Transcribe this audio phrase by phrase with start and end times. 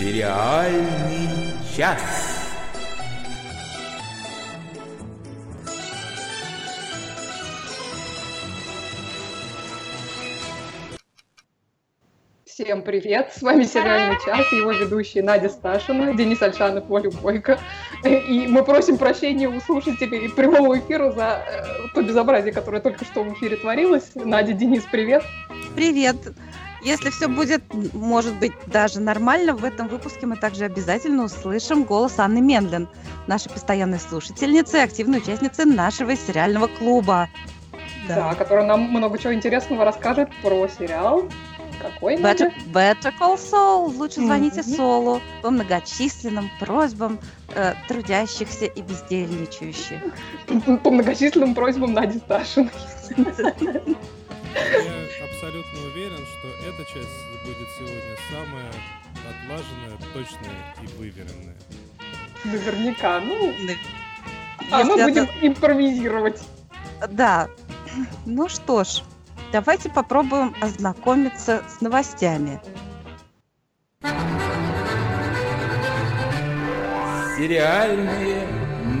[0.00, 1.28] Сериальный
[1.76, 2.00] час.
[12.46, 13.32] Всем привет!
[13.34, 17.60] С вами «Сериальный час», его ведущие Надя Сташина, Денис Альшанов, Оля Бойко.
[18.02, 23.22] И мы просим прощения у слушателей прямого эфира за э, то безобразие, которое только что
[23.22, 24.12] в эфире творилось.
[24.14, 25.22] Надя, Денис, привет!
[25.76, 26.16] Привет!
[26.82, 27.62] Если все будет,
[27.92, 32.88] может быть, даже нормально, в этом выпуске мы также обязательно услышим голос Анны Менлин,
[33.26, 37.28] нашей постоянной слушательницы и активной участницы нашего сериального клуба.
[38.08, 38.16] Да.
[38.16, 41.28] да, которая нам много чего интересного расскажет про сериал
[41.80, 43.96] какой Better, Better Call Saul.
[43.96, 44.76] Лучше звоните mm-hmm.
[44.76, 47.18] Солу по многочисленным просьбам
[47.54, 50.00] э, трудящихся и бездельничающих.
[50.82, 52.70] По многочисленным просьбам Нади Сташиной.
[54.54, 58.70] Я абсолютно уверен, что эта часть будет сегодня самая
[59.30, 61.56] отлаженная, точная и выверенная.
[62.44, 63.20] Наверняка.
[63.20, 63.54] Ну,
[64.70, 66.40] а мы будем импровизировать.
[67.08, 67.48] Да.
[68.24, 69.02] Ну что ж,
[69.52, 72.60] Давайте попробуем ознакомиться с новостями.
[77.36, 78.46] Сериальные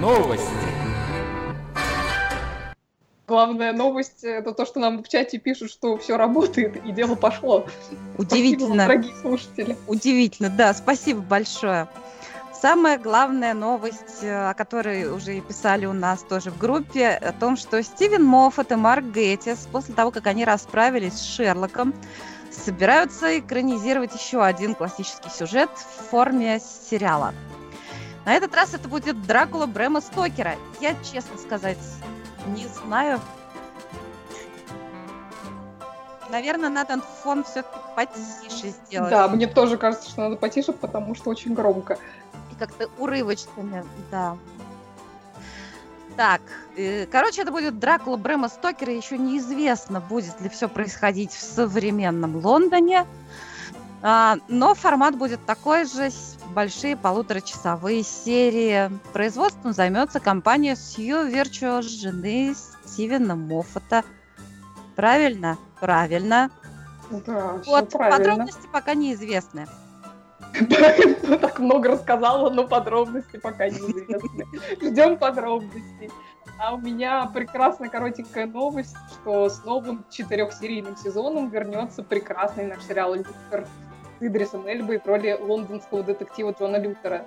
[0.00, 0.69] новости.
[3.30, 7.64] Главная новость это то, что нам в чате пишут, что все работает и дело пошло.
[8.18, 8.86] Удивительно.
[8.86, 9.76] Спасибо, дорогие слушатели.
[9.86, 11.86] Удивительно, да, спасибо большое.
[12.52, 17.30] Самая главная новость, э, о которой уже и писали у нас тоже в группе, о
[17.30, 21.94] том, что Стивен Моффат и Марк Геттис, после того, как они расправились с Шерлоком,
[22.50, 27.32] собираются экранизировать еще один классический сюжет в форме сериала.
[28.24, 30.56] На этот раз это будет Дракула Брэма Стокера.
[30.80, 31.78] Я, честно сказать,
[32.48, 33.20] не знаю.
[36.30, 39.10] Наверное, надо фон все-таки потише сделать.
[39.10, 41.98] Да, мне тоже кажется, что надо потише, потому что очень громко
[42.60, 44.36] как-то урывочными, да.
[46.16, 46.42] Так,
[46.76, 48.92] э, короче, это будет Дракула Брэма Стокера.
[48.92, 53.06] Еще неизвестно, будет ли все происходить в современном Лондоне.
[54.02, 56.10] А, но формат будет такой же,
[56.50, 58.90] большие полуторачасовые серии.
[59.12, 64.04] Производством займется компания Сью Virtuos жены Стивена Моффата.
[64.96, 65.56] Правильно?
[65.80, 66.50] Правильно.
[67.10, 68.18] Да, вот, правильно.
[68.18, 69.66] подробности пока неизвестны.
[71.40, 74.46] Так много рассказала, но подробности пока неизвестны.
[74.80, 76.10] Ждем подробностей.
[76.58, 83.14] А у меня прекрасная коротенькая новость, что с новым четырехсерийным сезоном вернется прекрасный наш сериал
[83.14, 83.26] с
[84.20, 87.24] Идрисом Эльбой в роли лондонского детектива Джона Лютера.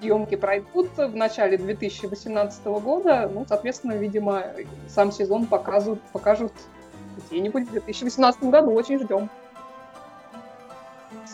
[0.00, 3.30] Съемки пройдут в начале 2018 года.
[3.32, 4.44] Ну, соответственно, видимо,
[4.88, 6.52] сам сезон покажут, покажут
[7.28, 8.72] где-нибудь в 2018 году.
[8.72, 9.28] Очень ждем.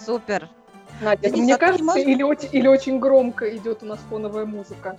[0.05, 0.49] Супер.
[1.01, 2.07] Надя, это, мне кажется, можешь...
[2.07, 4.97] или, очень, или очень громко идет у нас фоновая музыка?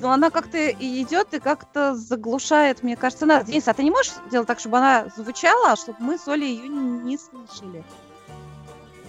[0.00, 3.44] Ну, она как-то идет, и как-то заглушает, мне кажется, нас.
[3.44, 6.68] Денис, а ты не можешь сделать так, чтобы она звучала, чтобы мы с Олей ее
[6.68, 7.84] не, не слышали?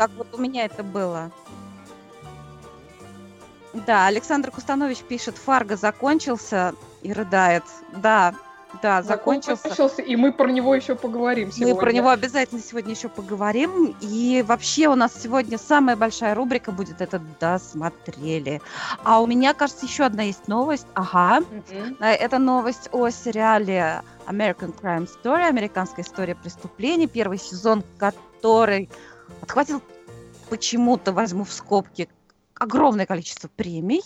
[0.02, 1.30] Как вот у меня это было.
[3.86, 6.74] Да, Александр Кустанович пишет, Фарго закончился
[7.04, 7.62] и рыдает.
[7.98, 8.34] Да,
[8.82, 9.62] да, закончился.
[9.70, 10.02] закончился.
[10.02, 11.76] И мы про него еще поговорим сегодня.
[11.76, 13.96] Мы про него обязательно сегодня еще поговорим.
[14.02, 18.60] И вообще у нас сегодня самая большая рубрика будет это «Досмотрели».
[19.04, 20.88] А у меня, кажется, еще одна есть новость.
[20.96, 21.42] Ага.
[21.70, 22.04] Mm-hmm.
[22.04, 28.90] Это новость о сериале American Crime Story, американская история преступлений, первый сезон, который
[29.42, 29.82] отхватил
[30.50, 32.10] почему-то, возьму в скобки,
[32.56, 34.02] огромное количество премий.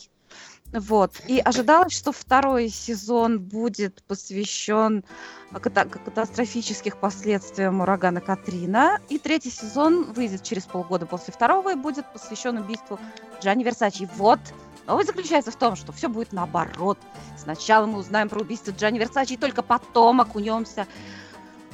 [0.73, 1.22] Вот.
[1.28, 5.03] И ожидалось, что второй сезон будет посвящен
[5.51, 9.00] катастрофических последствиям урагана Катрина.
[9.09, 13.00] И третий сезон выйдет через полгода после второго и будет посвящен убийству
[13.41, 14.09] Джанни Версачи.
[14.16, 14.40] Вот.
[14.85, 17.00] Новость заключается в том, что все будет наоборот.
[17.38, 20.88] Сначала мы узнаем про убийство Джанни Версачи, и только потом окунемся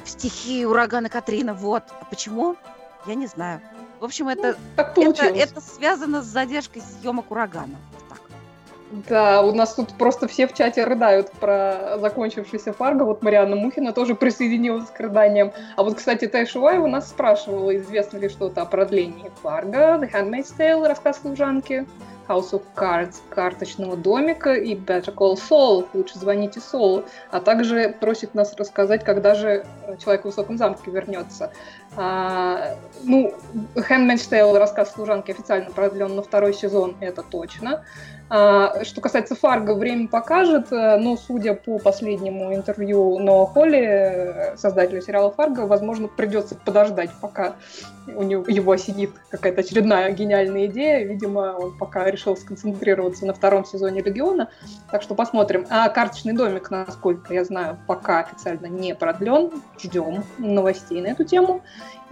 [0.04, 1.54] в стихии урагана Катрина.
[1.54, 1.84] Вот.
[2.00, 2.56] А почему?
[3.06, 3.60] Я не знаю.
[4.00, 4.56] В общем, это,
[4.96, 7.76] ну, это, это связано с задержкой съемок урагана.
[9.08, 13.04] Да, у нас тут просто все в чате рыдают про закончившийся Фарго.
[13.04, 15.52] Вот Марианна Мухина тоже присоединилась к рыданиям.
[15.76, 20.52] А вот, кстати, Тай у нас спрашивала, известно ли что-то о продлении Фарго, The Handmaid's
[20.58, 21.86] Tale, рассказ служанки,
[22.32, 28.34] House of Cards, карточного домика и Better Call Saul, лучше звоните Солу, а также просит
[28.34, 29.64] нас рассказать, когда же
[30.02, 31.52] Человек в высоком замке вернется.
[31.96, 33.34] А, ну,
[33.74, 37.84] Handmaid's Tale, рассказ служанки официально продлен на второй сезон, это точно.
[38.34, 44.56] А, что касается Фарго, время покажет, э, но судя по последнему интервью Ноа Холли, э,
[44.56, 47.56] создателя сериала Фарго, возможно, придется подождать, пока
[48.06, 51.04] у него, его осенит какая-то очередная гениальная идея.
[51.04, 54.48] Видимо, он пока решил сконцентрироваться на втором сезоне Легиона.
[54.90, 55.66] Так что посмотрим.
[55.68, 59.50] А карточный домик, насколько я знаю, пока официально не продлен.
[59.78, 61.60] Ждем новостей на эту тему.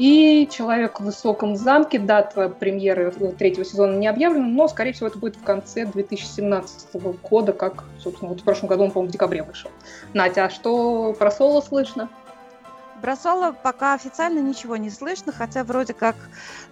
[0.00, 5.18] И «Человек в высоком замке», дата премьеры третьего сезона не объявлена, но, скорее всего, это
[5.18, 9.42] будет в конце 2017 года, как, собственно, вот в прошлом году он, по-моему, в декабре
[9.42, 9.70] вышел.
[10.14, 12.08] Натя, а что про Соло слышно?
[13.02, 16.16] Про Соло пока официально ничего не слышно, хотя вроде как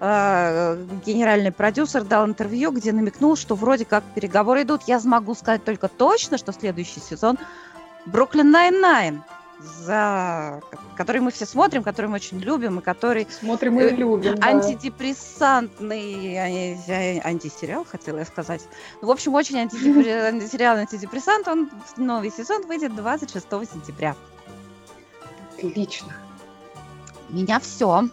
[0.00, 4.84] э, генеральный продюсер дал интервью, где намекнул, что вроде как переговоры идут.
[4.86, 7.36] Я смогу сказать только точно, что следующий сезон
[8.06, 9.22] Brooklyn Nine-Nine
[9.60, 10.60] за
[10.96, 14.37] который мы все смотрим, который мы очень любим и который смотрим и э, любим.
[14.37, 14.46] Да.
[14.46, 18.62] Антидепрессантный антисериал, хотела я сказать.
[19.00, 21.49] Ну, в общем, очень антисериал, антидепрессант.
[21.49, 24.14] Он новый сезон выйдет 26 сентября.
[25.56, 26.12] Отлично.
[27.31, 28.08] У меня все.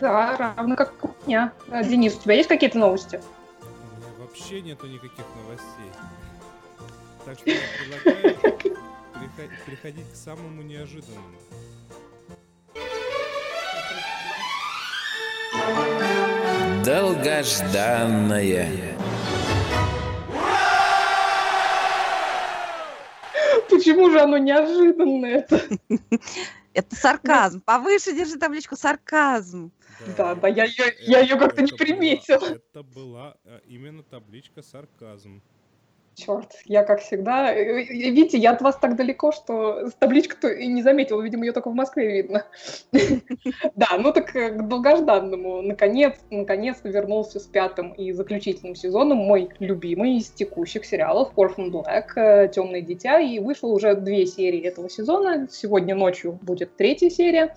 [0.00, 1.52] Да, равно как у меня.
[1.70, 3.20] А, Денис, у тебя есть какие-то новости?
[3.60, 5.92] У меня вообще нету никаких новостей.
[7.24, 7.60] Так что я
[8.02, 8.74] предлагаю
[9.66, 11.38] приходить к самому неожиданному.
[16.84, 18.68] Долгожданное.
[23.70, 25.46] Почему же оно неожиданное?
[26.72, 27.60] Это сарказм.
[27.60, 29.72] Повыше держи табличку сарказм.
[30.16, 32.44] Да, да, я ее, я ее как-то не приметила.
[32.44, 35.42] Это была э, именно табличка сарказм.
[36.14, 37.54] Черт, я как всегда...
[37.54, 41.22] Э, э, видите, я от вас так далеко, что табличку-то и не заметила.
[41.22, 42.44] Видимо, ее только в Москве видно.
[43.74, 45.62] Да, ну так э, к долгожданному.
[45.62, 52.48] Наконец, наконец вернулся с пятым и заключительным сезоном мой любимый из текущих сериалов Orphan Black
[52.48, 53.18] «Темное дитя».
[53.20, 55.48] И вышло уже две серии этого сезона.
[55.50, 57.54] Сегодня ночью будет третья серия.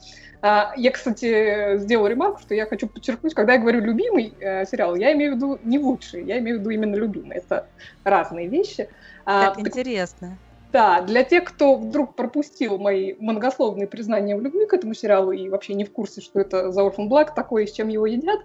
[0.47, 4.95] А, я, кстати, сделала ремарку, что я хочу подчеркнуть, когда я говорю любимый э, сериал,
[4.95, 7.37] я имею в виду не лучший, я имею в виду именно любимый.
[7.37, 7.67] Это
[8.03, 8.89] разные вещи.
[9.25, 10.37] А, так а, интересно.
[10.71, 15.47] Да, для тех, кто вдруг пропустил мои многословные признания в любви к этому сериалу и
[15.47, 18.41] вообще не в курсе, что это за Orphan Black такое, с чем его едят,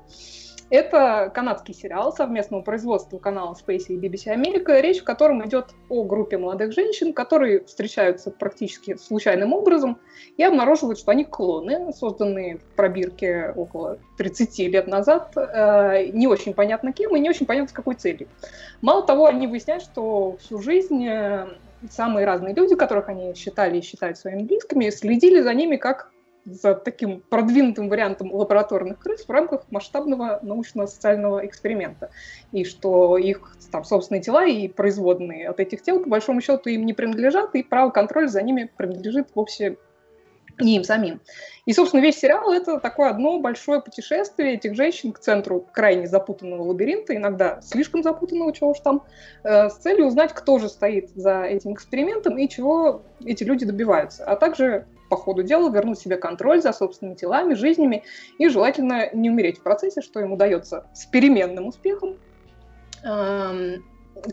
[0.71, 6.05] это канадский сериал совместного производства канала Space и BBC Америка, речь в котором идет о
[6.05, 9.99] группе молодых женщин, которые встречаются практически случайным образом
[10.37, 16.55] и обнаруживают, что они клоны, созданные в пробирке около 30 лет назад, э, не очень
[16.55, 18.29] понятно кем и не очень понятно с какой целью.
[18.81, 21.49] Мало того, они выясняют, что всю жизнь э,
[21.91, 26.11] самые разные люди, которых они считали и считают своими близкими, следили за ними как
[26.45, 32.11] за таким продвинутым вариантом лабораторных крыс в рамках масштабного научно-социального эксперимента.
[32.53, 36.87] И что их там, собственные тела и производные от этих тел, по большому счету, им
[36.87, 39.77] не принадлежат, и право контроля за ними принадлежит вовсе
[40.61, 41.21] не им самим.
[41.67, 46.63] И, собственно, весь сериал— это такое одно большое путешествие этих женщин к центру крайне запутанного
[46.63, 49.05] лабиринта, иногда слишком запутанного, чего уж там,
[49.43, 54.25] э, с целью узнать, кто же стоит за этим экспериментом и чего эти люди добиваются,
[54.25, 58.05] а также по ходу дела вернуть себе контроль за собственными телами, жизнями
[58.39, 62.17] и желательно не умереть в процессе, что им удается с переменным успехом.
[63.03, 63.85] Эм,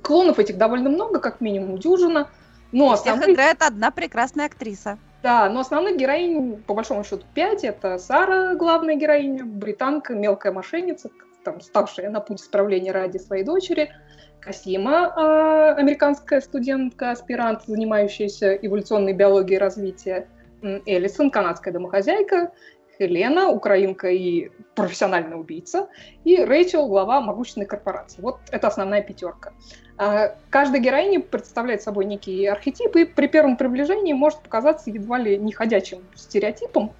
[0.01, 2.29] клонов этих довольно много, как минимум дюжина.
[2.71, 3.25] Но основных...
[3.25, 4.97] Всех играет одна прекрасная актриса.
[5.23, 7.63] Да, но основных героинь, по большому счету, пять.
[7.63, 11.09] Это Сара, главная героиня, британка, мелкая мошенница,
[11.43, 13.91] там, ставшая на путь исправления ради своей дочери.
[14.39, 20.27] Касима, э, американская студентка, аспирант, занимающаяся эволюционной биологией развития.
[20.61, 22.51] Элисон, канадская домохозяйка,
[22.97, 25.87] Хелена, украинка и профессиональный убийца,
[26.23, 28.21] и Рэйчел, глава могущественной корпорации.
[28.21, 29.53] Вот это основная пятерка.
[30.49, 35.51] Каждая героиня представляет собой некий архетип, и при первом приближении может показаться едва ли не
[35.51, 36.91] ходячим стереотипом,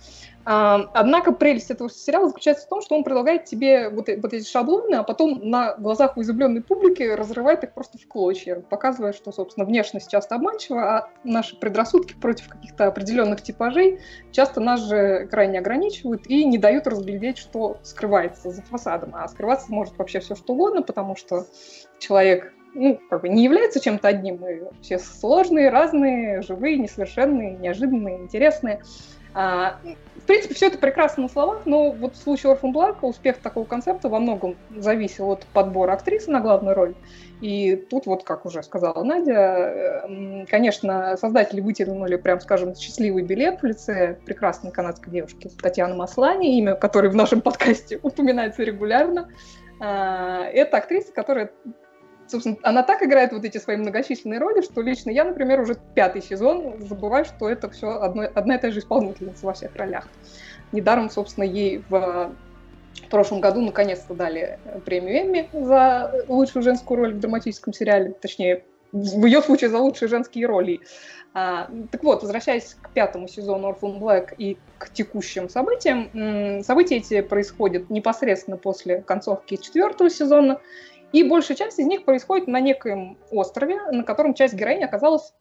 [0.50, 4.96] Однако прелесть этого сериала заключается в том, что он предлагает тебе вот, вот эти шаблоны,
[4.96, 9.66] а потом на глазах у изумленной публики разрывает их просто в клочья, показывая, что, собственно,
[9.66, 14.00] внешность часто обманчива, а наши предрассудки против каких-то определенных типажей
[14.32, 19.16] часто нас же крайне ограничивают и не дают разглядеть, что скрывается за фасадом.
[19.16, 21.46] А скрываться может вообще все что угодно, потому что
[22.00, 24.38] человек ну, как бы не является чем-то одним.
[24.40, 28.82] Мы все сложные, разные, живые, несовершенные, неожиданные, интересные.
[29.34, 29.78] А,
[30.28, 34.10] принципе, все это прекрасно на словах, но вот в случае Орфан Блэка успех такого концепта
[34.10, 36.96] во многом зависел от подбора актрисы на главную роль.
[37.42, 40.04] И тут вот, как уже сказала Надя,
[40.50, 46.76] конечно, создатели вытянули, прям скажем, счастливый билет в лице прекрасной канадской девушки Татьяны Маслани, имя
[46.76, 49.30] которой в нашем подкасте упоминается регулярно.
[49.80, 51.52] А, это актриса, которая
[52.28, 56.22] собственно, она так играет вот эти свои многочисленные роли, что лично я, например, уже пятый
[56.22, 60.08] сезон забываю, что это все одно, одна и та же исполнительница во всех ролях.
[60.72, 62.32] Недаром, собственно, ей в
[63.06, 68.64] в прошлом году наконец-то дали премию Эмми за лучшую женскую роль в драматическом сериале, точнее,
[68.92, 70.82] в ее случае за лучшие женские роли.
[71.34, 77.22] А, так вот, возвращаясь к пятому сезону Orphan Black и к текущим событиям, события эти
[77.22, 80.60] происходят непосредственно после концовки четвертого сезона,
[81.12, 85.34] и большая часть из них происходит на некоем острове, на котором часть героинь оказалась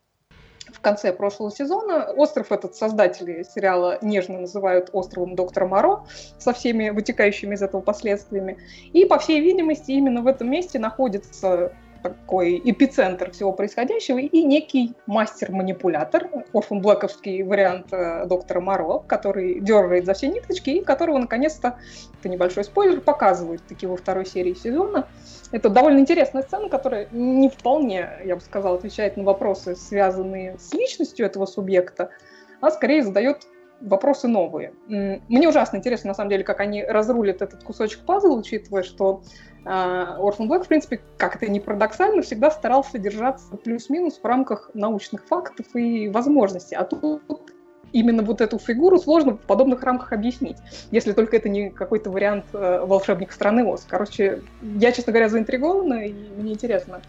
[0.72, 2.12] в конце прошлого сезона.
[2.16, 6.04] Остров этот создатели сериала нежно называют островом доктора Моро
[6.38, 8.58] со всеми вытекающими из этого последствиями.
[8.92, 11.72] И, по всей видимости, именно в этом месте находится
[12.10, 20.06] такой эпицентр всего происходящего и некий мастер-манипулятор, орфан блэковский вариант э, доктора Моро, который дергает
[20.06, 21.78] за все ниточки и которого наконец-то,
[22.20, 25.08] это небольшой спойлер, показывают таки во второй серии сезона.
[25.52, 30.72] Это довольно интересная сцена, которая не вполне, я бы сказала, отвечает на вопросы, связанные с
[30.72, 32.10] личностью этого субъекта,
[32.60, 33.46] а скорее задает
[33.80, 34.72] вопросы новые.
[34.88, 39.22] Мне ужасно интересно, на самом деле, как они разрулят этот кусочек пазла, учитывая, что
[39.66, 45.26] Орфан Блэк, в принципе, как это не парадоксально, всегда старался держаться плюс-минус в рамках научных
[45.26, 46.76] фактов и возможностей.
[46.76, 47.22] А тут
[47.92, 50.58] именно вот эту фигуру сложно в подобных рамках объяснить,
[50.90, 53.86] если только это не какой-то вариант э, волшебник страны Оз.
[53.88, 57.00] Короче, я, честно говоря, заинтригована, и мне интересно,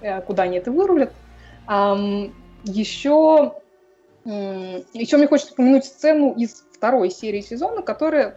[0.00, 1.12] э, куда они это вырулят.
[1.68, 3.54] Эм, еще,
[4.24, 8.36] э, еще мне хочется упомянуть сцену из второй серии сезона, которая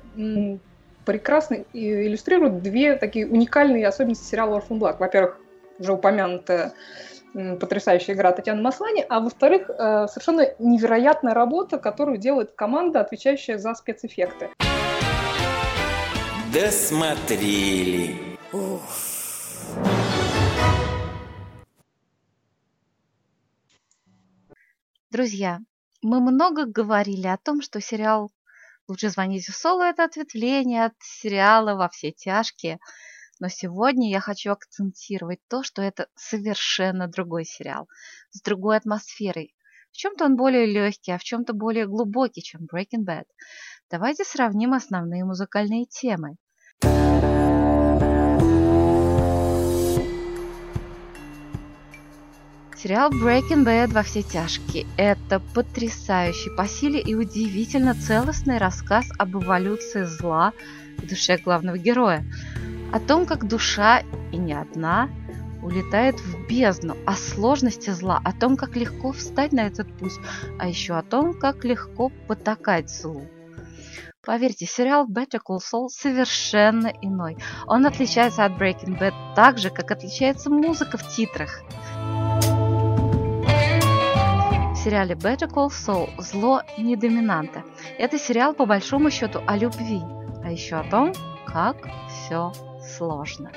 [1.05, 4.97] прекрасно иллюстрирует две такие уникальные особенности сериала Orphan Black.
[4.99, 5.39] Во-первых,
[5.79, 6.73] уже упомянутая
[7.59, 13.73] потрясающая игра Татьяны Маслани, а во-вторых, э, совершенно невероятная работа, которую делает команда, отвечающая за
[13.73, 14.49] спецэффекты.
[16.53, 18.37] Досмотрели.
[25.09, 25.59] Друзья,
[26.03, 28.31] мы много говорили о том, что сериал
[28.87, 32.79] «Лучше звоните Соло»— это ответвление от сериала «Во все тяжкие»,
[33.39, 37.87] но сегодня я хочу акцентировать то, что это совершенно другой сериал,
[38.31, 39.55] с другой атмосферой.
[39.91, 43.25] В чем-то он более легкий, а в чем-то более глубокий, чем Breaking Bad.
[43.89, 46.37] Давайте сравним основные музыкальные темы.
[52.83, 59.37] Сериал Breaking Bad во все тяжкие– это потрясающий по силе и удивительно целостный рассказ об
[59.37, 60.51] эволюции зла
[60.97, 62.25] в душе главного героя
[62.91, 65.07] о том, как душа, и не одна,
[65.61, 70.19] улетает в бездну, о сложности зла, о том, как легко встать на этот путь,
[70.59, 73.29] а еще о том, как легко потакать злу.
[74.25, 77.37] Поверьте, сериал Better Call Saul совершенно иной.
[77.65, 81.61] Он отличается от Breaking Bad так же, как отличается музыка в титрах.
[84.83, 87.63] Сериале Better Call Saul зло не доминанта.
[87.97, 90.01] Это сериал по большому счету о любви,
[90.43, 91.13] а еще о том,
[91.47, 91.77] как
[92.09, 92.51] все
[92.97, 93.49] сложно.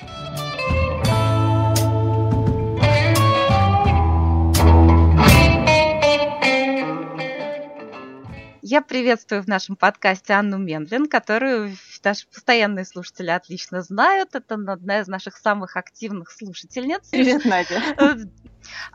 [8.62, 14.36] Я приветствую в нашем подкасте Анну Мендлин, которую наши постоянные слушатели отлично знают.
[14.36, 17.08] Это одна из наших самых активных слушательниц.
[17.10, 17.82] Привет, Надя.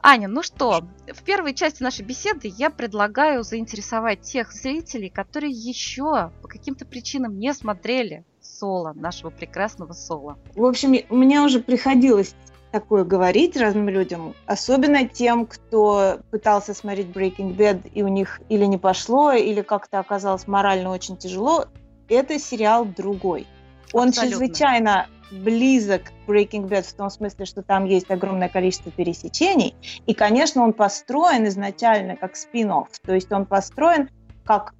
[0.01, 6.31] Аня, ну что, в первой части нашей беседы я предлагаю заинтересовать тех зрителей, которые еще
[6.41, 10.37] по каким-то причинам не смотрели соло, нашего прекрасного соло.
[10.55, 12.35] В общем, мне уже приходилось
[12.71, 18.65] такое говорить разным людям, особенно тем, кто пытался смотреть Breaking Bad, и у них или
[18.65, 21.65] не пошло, или как-то оказалось морально очень тяжело.
[22.07, 23.45] Это сериал другой.
[23.93, 24.39] Он Абсолютно.
[24.39, 29.75] чрезвычайно близок к Breaking Bad в том смысле, что там есть огромное количество пересечений.
[30.05, 32.87] И, конечно, он построен изначально как спин-офф.
[33.03, 34.09] То есть он построен
[34.45, 34.73] как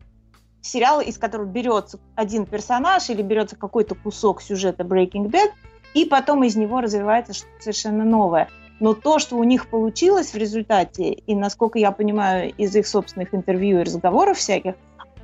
[0.62, 5.52] сериал, из которого берется один персонаж или берется какой-то кусок сюжета Breaking Bad,
[5.94, 8.48] и потом из него развивается что-то совершенно новое.
[8.80, 13.34] Но то, что у них получилось в результате, и насколько я понимаю из их собственных
[13.36, 14.74] интервью и разговоров всяких,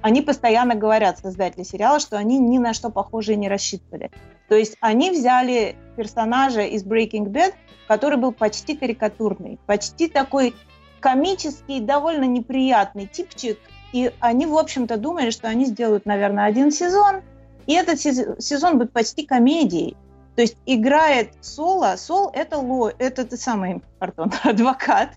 [0.01, 4.11] они постоянно говорят, создатели сериала, что они ни на что похожие не рассчитывали.
[4.47, 7.53] То есть они взяли персонажа из Breaking Bad,
[7.87, 10.55] который был почти карикатурный, почти такой
[10.99, 13.57] комический, довольно неприятный типчик,
[13.93, 17.21] и они, в общем-то, думали, что они сделают, наверное, один сезон,
[17.65, 19.95] и этот сезон будет почти комедией.
[20.35, 21.95] То есть играет Соло.
[21.97, 25.13] Сол– это, ло, это тот самый, пардон, адвокат,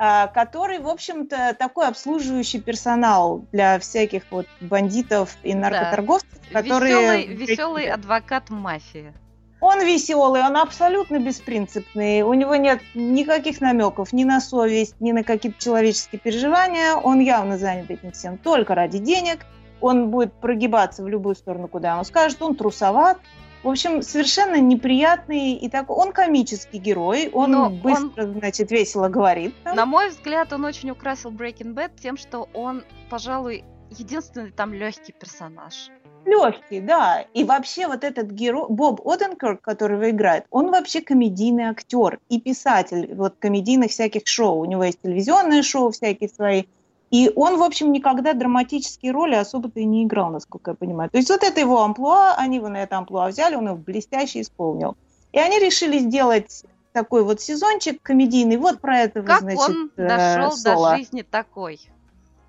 [0.00, 6.62] который, в общем-то, такой обслуживающий персонал для всяких вот бандитов и наркоторговцев, да.
[6.62, 7.26] которые...
[7.26, 9.12] Веселый, веселый адвокат мафии.
[9.60, 15.22] Он веселый, он абсолютно беспринципный, у него нет никаких намеков ни на совесть, ни на
[15.22, 19.44] какие-то человеческие переживания, он явно занят этим всем только ради денег,
[19.82, 23.18] он будет прогибаться в любую сторону, куда он скажет, он трусоват,
[23.62, 25.90] в общем, совершенно неприятный и так.
[25.90, 29.54] Он комический герой, он Но быстро, он, значит, весело говорит.
[29.64, 29.76] Там.
[29.76, 35.12] На мой взгляд, он очень украсил Breaking Bad тем, что он, пожалуй, единственный там легкий
[35.12, 35.90] персонаж.
[36.24, 37.24] Легкий, да.
[37.34, 43.14] И вообще вот этот герой, Боб Оденкерк, которого играет, он вообще комедийный актер и писатель
[43.14, 44.60] вот комедийных всяких шоу.
[44.60, 46.64] У него есть телевизионные шоу всякие свои.
[47.10, 51.10] И он, в общем, никогда драматические роли особо-то и не играл, насколько я понимаю.
[51.10, 54.40] То есть вот это его амплуа, они его на это амплуа взяли, он его блестяще
[54.40, 54.96] исполнил.
[55.32, 60.08] И они решили сделать такой вот сезончик комедийный, вот про этого, как значит, он э,
[60.08, 60.90] дошел Соло.
[60.90, 61.80] до жизни такой.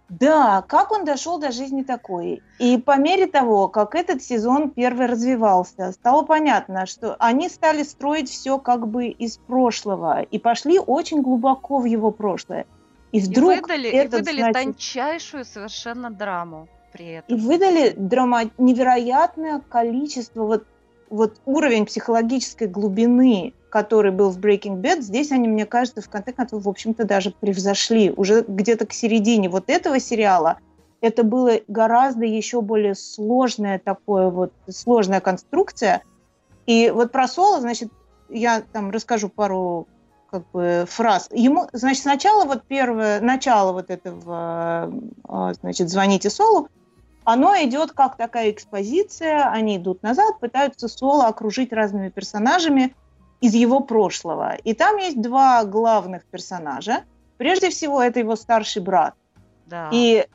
[0.10, 2.44] Да, как он дошел до жизни такой.
[2.60, 8.30] И по мере того, как этот сезон первый развивался, стало понятно, что они стали строить
[8.30, 12.65] все как бы из прошлого и пошли очень глубоко в его прошлое.
[13.12, 17.36] И вдруг и выдали, этот, и выдали значит, тончайшую совершенно драму при этом.
[17.36, 20.65] И выдали драма невероятное количество, вот,
[21.10, 26.34] вот уровень психологической глубины, который был в Breaking Bad, здесь они, мне кажется, в конце
[26.34, 28.12] концов, в общем-то, даже превзошли.
[28.12, 30.58] Уже где-то к середине вот этого сериала
[31.01, 36.03] это было гораздо еще более сложная такое вот, сложная конструкция.
[36.68, 37.89] И вот про Соло, значит,
[38.30, 39.88] я там расскажу пару
[40.31, 41.29] как бы фраз.
[41.31, 44.91] Ему, значит, сначала вот первое, начало вот этого,
[45.27, 46.69] а, значит, «Звоните Солу»,
[47.23, 52.95] оно идет как такая экспозиция, они идут назад, пытаются Соло окружить разными персонажами
[53.41, 54.55] из его прошлого.
[54.55, 57.03] И там есть два главных персонажа.
[57.38, 59.13] Прежде всего, это его старший брат.
[59.65, 59.89] Да.
[59.91, 60.25] И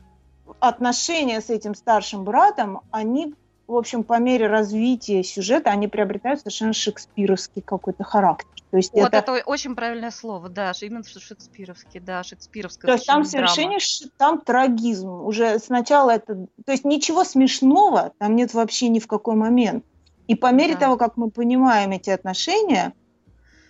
[0.59, 3.33] отношения с этим старшим братом, они
[3.67, 8.47] в общем, по мере развития сюжета они приобретают совершенно шекспировский какой-то характер.
[8.71, 9.17] То есть вот это...
[9.17, 12.87] это очень правильное слово, да, именно шекспировский, да, шекспировское.
[12.87, 13.77] То есть там совершенно
[14.17, 15.09] там трагизм.
[15.09, 19.85] Уже сначала это, то есть ничего смешного там нет вообще ни в какой момент.
[20.27, 20.81] И по мере да.
[20.81, 22.93] того, как мы понимаем эти отношения,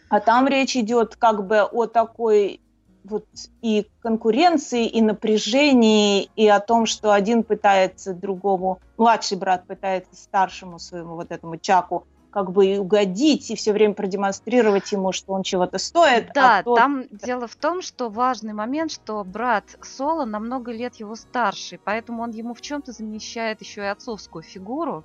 [0.10, 2.62] а там речь идет как бы о такой
[3.10, 3.26] вот
[3.62, 10.80] и конкуренции, и напряжении, и о том, что один пытается другому, младший брат пытается старшему
[10.80, 15.80] своему вот этому Чаку как бы угодить и все время продемонстрировать ему, что он чего-то
[15.80, 16.30] стоит.
[16.32, 16.78] А да, а тот...
[16.78, 21.80] там дело в том, что важный момент, что брат Соло на много лет его старше,
[21.84, 25.04] поэтому он ему в чем-то замещает еще и отцовскую фигуру.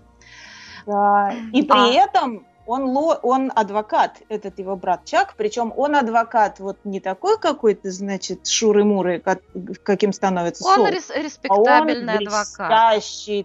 [0.84, 2.04] Да, и при а...
[2.04, 7.38] этом он, ло, он адвокат, этот его брат Чак, причем он адвокат вот не такой
[7.38, 9.40] какой-то, значит, шуры-муры, как,
[9.82, 12.68] каким становится Он рес, респектабельный а он адвокат.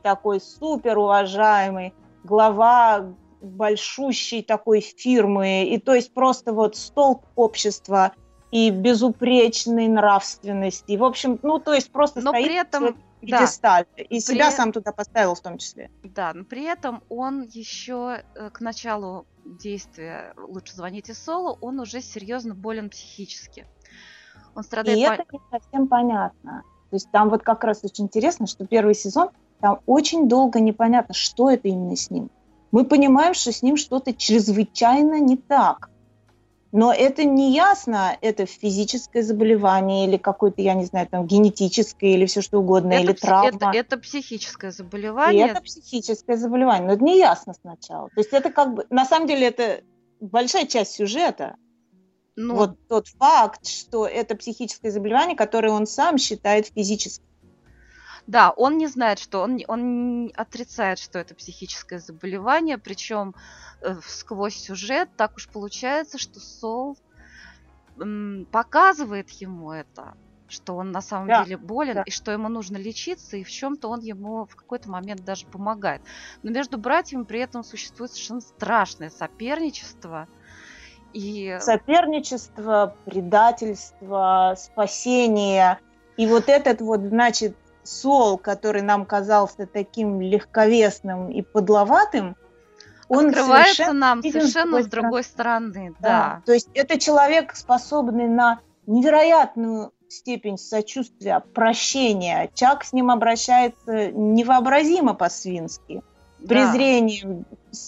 [0.04, 3.06] такой супер уважаемый, глава
[3.42, 8.14] большущей такой фирмы, и то есть просто вот столб общества
[8.52, 10.96] и безупречной нравственности.
[10.96, 13.86] В общем, ну, то есть просто Но стоит при этом пьедесталь.
[13.96, 14.04] Да.
[14.04, 14.20] И при...
[14.20, 15.90] себя сам туда поставил в том числе.
[16.04, 22.02] Да, но при этом он еще э, к началу действия «Лучше звоните Соло», он уже
[22.02, 23.66] серьезно болен психически.
[24.56, 24.98] Он страдает...
[24.98, 25.14] И по...
[25.14, 26.64] это не совсем понятно.
[26.90, 31.14] То есть там вот как раз очень интересно, что первый сезон, там очень долго непонятно,
[31.14, 32.30] что это именно с ним.
[32.72, 35.90] Мы понимаем, что с ним что-то чрезвычайно не так.
[36.72, 42.26] Но это не ясно, это физическое заболевание или какое-то, я не знаю, там генетическое или
[42.26, 43.50] все что угодно, это, или травма.
[43.50, 45.48] Это, это психическое заболевание.
[45.48, 48.10] И это психическое заболевание, но это не ясно сначала.
[48.10, 49.82] То есть это как бы, на самом деле это
[50.20, 51.56] большая часть сюжета.
[52.36, 57.27] Ну, вот тот факт, что это психическое заболевание, которое он сам считает физическим.
[58.28, 63.34] Да, он не знает, что он, он отрицает, что это психическое заболевание, причем
[63.82, 66.98] э, сквозь сюжет так уж получается, что Сол
[67.98, 70.16] м, показывает ему это,
[70.50, 72.04] что он на самом да, деле болен да.
[72.06, 76.02] и что ему нужно лечиться, и в чем-то он ему в какой-то момент даже помогает.
[76.44, 80.28] Но между братьями при этом существует совершенно страшное соперничество.
[81.14, 81.58] И...
[81.62, 85.80] Соперничество, предательство, спасение.
[86.18, 87.56] И вот этот вот, значит,
[87.88, 92.36] Сол, который нам казался таким легковесным и подловатым,
[93.08, 96.10] он открывается нам совершенно с другой стороны, да.
[96.10, 96.42] да.
[96.46, 102.50] То есть это человек, способный на невероятную степень сочувствия, прощения.
[102.54, 106.04] Чак с ним обращается невообразимо по-свински.
[106.40, 106.48] Да.
[106.48, 107.46] Презрением,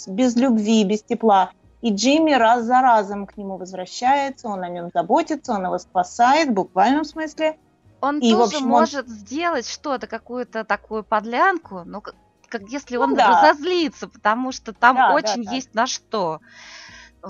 [0.08, 1.52] без любви, без тепла.
[1.82, 6.50] И Джимми раз за разом к нему возвращается, он о нем заботится, он его спасает
[6.50, 7.58] в буквальном смысле.
[8.02, 12.16] Он И, тоже общем, он- может сделать что-то, какую-то такую подлянку, но как,
[12.48, 13.42] как если Ну он да.
[13.42, 15.52] разозлится, потому что там Да, да, очень да.
[15.52, 16.40] есть на что.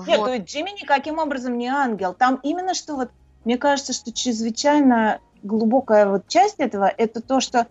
[0.06, 0.26] Нет, Вот.
[0.26, 2.14] то Джимми никаким образом не ангел.
[2.14, 3.10] Там именно что вот,
[3.44, 7.66] мне кажется, что чрезвычайно глубокая вот часть этого, это то, что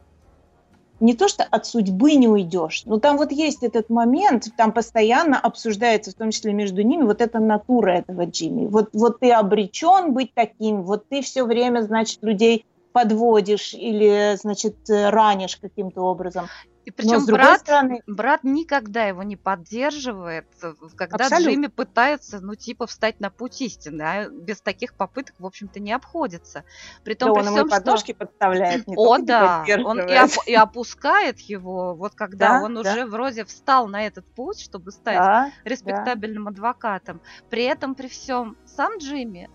[0.99, 5.39] не то, что от судьбы не уйдешь, но там вот есть этот момент, там постоянно
[5.39, 8.65] обсуждается, в том числе между ними, вот эта натура этого Джимми.
[8.67, 14.89] Вот, вот ты обречен быть таким, вот ты все время, значит, людей подводишь или, значит,
[14.89, 16.47] э, ранишь каким-то образом.
[16.85, 21.51] И Но, причем другой брат, стороны, брат никогда его не поддерживает, э, когда Абсолютно.
[21.51, 25.91] Джимми пытается, ну, типа, встать на путь истины, а без таких попыток, в общем-то, не
[25.91, 26.63] обходится.
[27.03, 27.77] При да том, при он ему всем, и что...
[27.79, 32.59] подножки подставляет, не О, только не да, он и, оп- и опускает его, вот когда
[32.59, 32.81] Да, он да.
[32.81, 37.21] уже вроде встал на этот путь, чтобы стать Да, респектабельным адвокатом.
[37.51, 39.49] При этом, при всем, сам Джимми,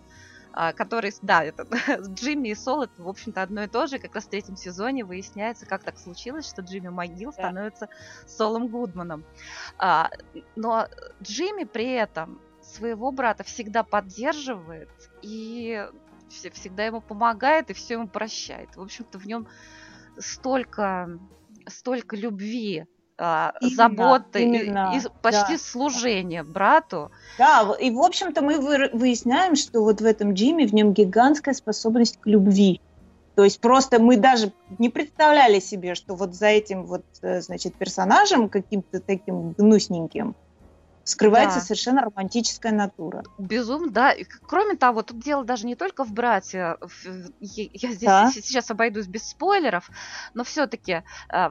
[0.73, 1.67] который, да, это
[2.15, 3.99] Джимми и Сол, это, в общем-то, одно и то же.
[3.99, 7.35] Как раз в третьем сезоне выясняется, как так случилось, что Джимми Могил Да.
[7.35, 7.89] становится
[8.27, 9.25] Солом Гудманом.
[9.79, 10.11] А,
[10.55, 10.87] но
[11.23, 14.91] Джимми при этом своего брата всегда поддерживает
[15.23, 15.87] и
[16.53, 18.77] всегда ему помогает и все ему прощает.
[18.77, 19.47] В общем-то, в нем
[20.19, 21.19] столько,
[21.67, 25.59] столько любви, а, Именно, заботы и- именно, и, почти да.
[25.59, 27.11] служения брату.
[27.39, 31.55] Да, и в общем-то мы вы- выясняем, что вот в этом Джимми в нем гигантская
[31.55, 32.81] способность к любви.
[33.37, 37.75] То есть просто мы даже не представляли себе, что вот за этим вот, э, значит,
[37.75, 40.35] персонажем каким-то таким гнусненьким
[41.05, 41.65] скрывается Да.
[41.65, 43.23] совершенно романтическая натура.
[43.39, 44.13] Безумно, да.
[44.13, 46.77] И кроме того, тут дело даже не только в брате.
[46.81, 48.31] в- Я здесь Да.
[48.33, 49.91] сейчас обойдусь без спойлеров,
[50.35, 51.03] но все-таки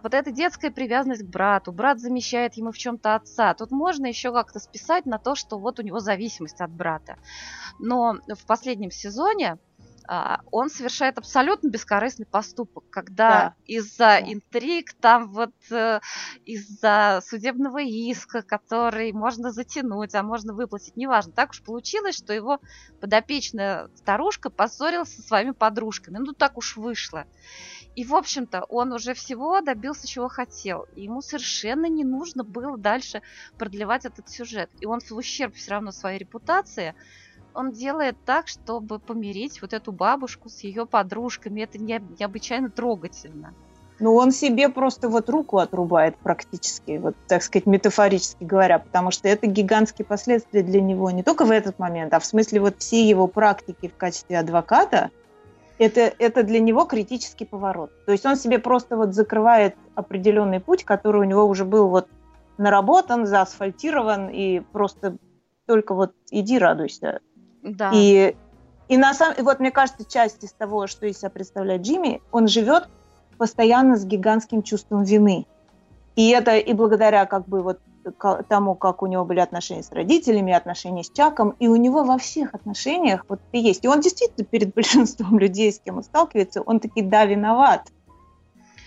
[0.02, 3.54] вот эта детская привязанность к брату, брат замещает ему в чем-то отца.
[3.54, 7.18] Тут можно еще как-то списать на то, что вот у него зависимость от брата.
[7.80, 9.58] Но в последнем сезоне а,
[10.52, 13.56] он совершает абсолютно бескорыстный поступок, когда Да.
[13.66, 14.34] из-за Да.
[14.34, 16.00] интриг, там вот э,
[16.46, 21.32] из-за судебного иска, который можно затянуть, а можно выплатить, неважно.
[21.34, 22.60] Так уж получилось, что его
[23.00, 26.18] подопечная старушка поссорилась со своими подружками.
[26.20, 27.26] Ну, так уж вышло.
[27.96, 30.84] И, в общем-то, он уже всего добился, чего хотел.
[30.92, 33.22] И ему совершенно не нужно было дальше
[33.58, 34.70] продлевать этот сюжет.
[34.80, 36.96] И он в ущерб все равно своей репутации
[37.54, 41.62] он делает так, чтобы помирить вот эту бабушку с ее подружками.
[41.62, 43.54] Это не- необычайно трогательно.
[44.00, 49.28] Ну, он себе просто вот руку отрубает практически, вот, так сказать, метафорически говоря, потому что
[49.28, 53.08] это гигантские последствия для него не только в этот момент, а в смысле вот всей
[53.08, 55.12] его практики в качестве адвоката,
[55.78, 57.92] это, это для него критический поворот.
[58.06, 62.08] То есть он себе просто вот закрывает определенный путь, который у него уже был вот
[62.58, 65.18] наработан, заасфальтирован, и просто
[65.66, 67.22] только вот иди радуйся.
[67.64, 67.92] Да.
[67.94, 68.36] И,
[68.90, 72.22] и на самом и вот мне кажется, часть из того, что из себя представляет Джимми,
[72.32, 72.90] он живет
[73.38, 75.48] постоянно с гигантским чувством вины.
[76.16, 77.80] И это и благодаря как бы вот
[78.50, 82.18] тому, как у него были отношения с родителями, отношения с Чаком, и у него во
[82.18, 83.86] всех отношениях вот это есть.
[83.86, 87.90] И он действительно перед большинством людей, с кем он сталкивается, он таки да, виноват.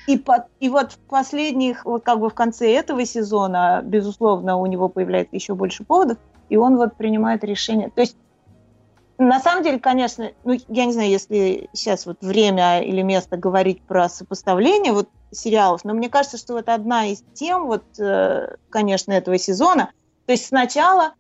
[0.06, 4.66] И, по- и вот в последних, вот как бы в конце этого сезона, безусловно, у
[4.66, 7.90] него появляется еще больше поводов, и он вот принимает решение.
[7.90, 8.16] То есть
[9.18, 13.83] на самом деле, конечно, ну, я не знаю, если сейчас вот время или место говорить
[13.83, 19.12] про сопоставление вот сериалов, но мне кажется, что это одна из тем, вот, э, конечно,
[19.12, 19.90] этого сезона.
[20.26, 21.14] То есть сначала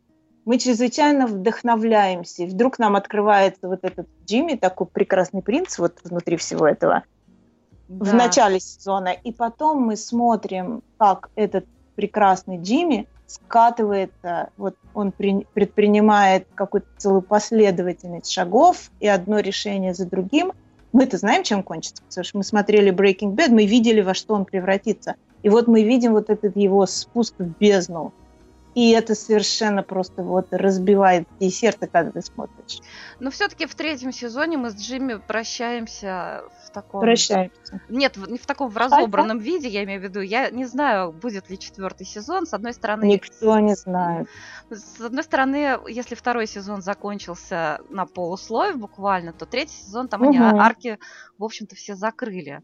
[0.44, 6.36] мы чрезвычайно вдохновляемся, и вдруг нам открывается вот этот Джимми, такой прекрасный принц вот внутри
[6.36, 7.02] всего этого,
[7.88, 8.16] в Да.
[8.16, 16.46] начале сезона, и потом мы смотрим, как этот прекрасный Джимми скатывается, вот он при- предпринимает
[16.54, 20.52] какую-то целую последовательность шагов и одно решение за другим.
[20.92, 24.44] Мы-то знаем, чем кончится, потому что мы смотрели Breaking Bad, мы видели, во что он
[24.44, 25.16] превратится.
[25.42, 28.12] И вот мы видим вот этот его спуск в бездну.
[28.76, 32.80] И это совершенно просто вот разбивает и сердце, когда ты смотришь.
[33.20, 37.00] Но все-таки в третьем сезоне мы с Джимми прощаемся в таком...
[37.00, 37.80] Прощаемся.
[37.88, 40.20] Нет, не в таком в разобранном виде, я имею в виду.
[40.20, 42.46] Я не знаю, будет ли четвертый сезон.
[42.46, 44.28] С одной стороны, Никто не знает.
[44.68, 50.38] С одной стороны, если второй сезон закончился на полусловие буквально, то третий сезон там они
[50.38, 50.60] Мгм.
[50.60, 50.98] арки,
[51.38, 52.60] в общем-то, все закрыли.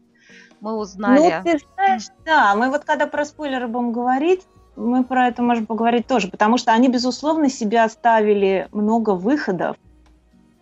[0.59, 1.41] Мы узнали.
[1.43, 5.65] Ну, ты знаешь, да, мы вот когда про спойлеры будем говорить, мы про это можем
[5.65, 9.77] поговорить тоже, потому что они, безусловно, себе оставили много выходов,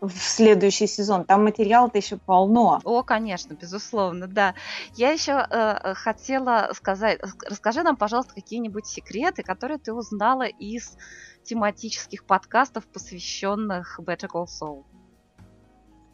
[0.02, 1.26] в следующий сезон.
[1.26, 2.82] Там материала-то еще полно.
[2.84, 4.56] О, конечно, безусловно, да.
[4.96, 10.98] Я еще э, хотела сказать, расскажи нам, пожалуйста, какие-нибудь секреты, которые ты узнала из
[11.44, 14.86] тематических подкастов, посвященных Better Call Saul.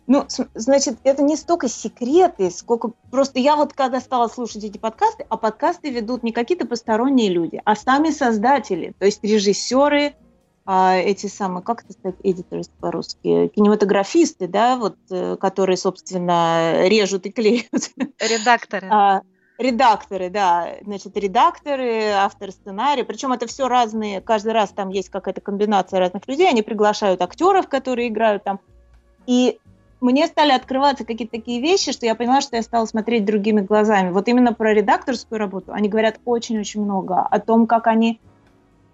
[0.08, 5.26] Ну, значит, это не столько секреты, сколько просто я вот когда стала слушать эти подкасты,
[5.28, 10.16] а подкасты ведут не какие-то посторонние люди, а сами создатели, то есть режиссеры,
[10.66, 17.26] а, эти самые, как это сказать, editors по-русски, кинематографисты, да, вот, э, которые, собственно, режут
[17.26, 17.92] и клеют.
[18.20, 18.88] Редакторы.
[18.90, 19.22] А,
[19.58, 25.42] редакторы, да, значит, редакторы, автор сценария, причем это все разные, каждый раз там есть какая-то
[25.42, 28.60] комбинация разных людей, они приглашают актеров, которые играют там,
[29.26, 29.60] и
[30.00, 34.12] мне стали открываться какие-то такие вещи, что я поняла, что я стала смотреть другими глазами.
[34.12, 38.20] Вот именно про редакторскую работу они говорят очень-очень много о том, как они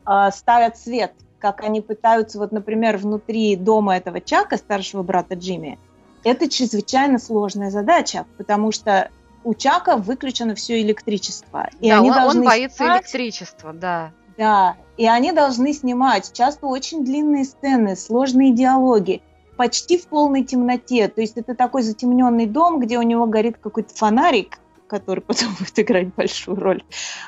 [0.08, 5.78] э, ставят свет, как они пытаются, вот, например, внутри дома этого Чака, старшего брата Джимми,
[6.24, 9.10] это чрезвычайно сложная задача, потому что
[9.44, 11.70] у Чака выключено все электричество.
[11.82, 14.12] И да, они он, должны он боится снимать, электричества, да.
[14.38, 19.22] Да, и они должны снимать часто очень длинные сцены, сложные диалоги
[19.58, 21.08] почти в полной темноте.
[21.08, 25.78] То есть это такой затемненный дом, где у него горит какой-то фонарик, который потом будет
[25.80, 26.84] играть большую роль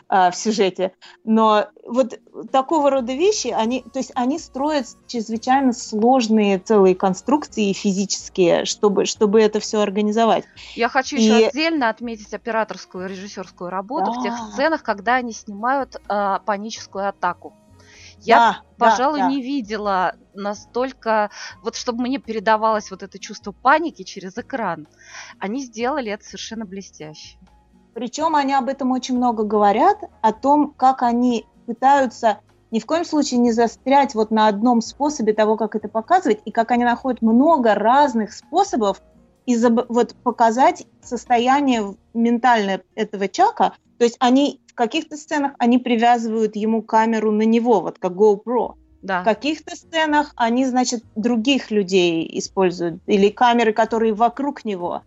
[0.07, 0.93] а, в сюжете.
[1.23, 2.19] Но вот
[2.51, 9.41] такого рода вещи, они, то есть они строят чрезвычайно сложные целые конструкции физические, чтобы, чтобы
[9.41, 10.45] это все организовать.
[10.75, 11.23] Я хочу и...
[11.23, 14.19] еще отдельно отметить операторскую и режиссерскую работу да.
[14.19, 17.53] в тех сценах, когда они снимают а, паническую атаку.
[18.25, 19.31] Я, да, пожалуй, да, да.
[19.31, 21.29] не видела настолько,
[21.61, 24.87] вот чтобы мне передавалось вот это чувство паники через экран.
[25.39, 27.37] Они сделали это совершенно блестяще.
[27.93, 32.39] Причем они об этом очень много говорят, о том, как они пытаются
[32.71, 36.51] ни в коем случае не застрять вот на одном способе того, как это показывать, и
[36.51, 39.01] как они находят много разных способов
[39.45, 43.75] и вот показать состояние ментальное этого Чака.
[43.97, 48.75] То есть они каких-то сценах они привязывают ему камеру на него, вот как GoPro.
[49.01, 49.21] Да.
[49.21, 55.03] В каких-то сценах они, значит, других людей используют, или камеры, которые вокруг него.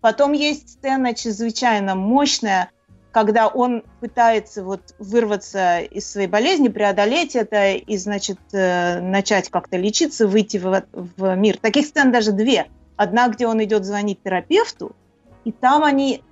[0.00, 2.70] Потом есть сцена чрезвычайно мощная,
[3.10, 9.76] когда он пытается вот вырваться из своей болезни, преодолеть это и, значит, э, начать как-то
[9.76, 11.56] лечиться, выйти в, в мир.
[11.58, 12.66] Таких сцен даже две.
[12.96, 14.94] Одна, где он идет звонить терапевту,
[15.44, 16.22] и там они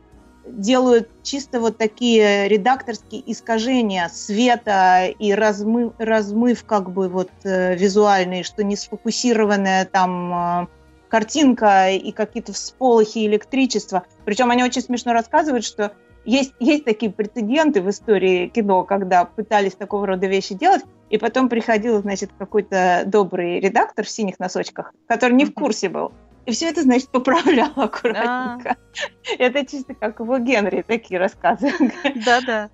[0.47, 8.43] делают чисто вот такие редакторские искажения света и размыв, размыв как бы вот э, визуальный,
[8.43, 10.67] что не сфокусированная там э,
[11.09, 14.05] картинка и какие-то всполохи электричества.
[14.25, 15.93] Причем они очень смешно рассказывают, что
[16.25, 21.49] есть, есть такие прецеденты в истории кино, когда пытались такого рода вещи делать, и потом
[21.49, 26.13] приходил, значит, какой-то добрый редактор в синих носочках, который не в курсе был.
[26.47, 28.77] И все это, значит, поправлял аккуратненько.
[29.39, 31.73] Это чисто как в Генри такие рассказы.
[32.25, 32.71] Да-да.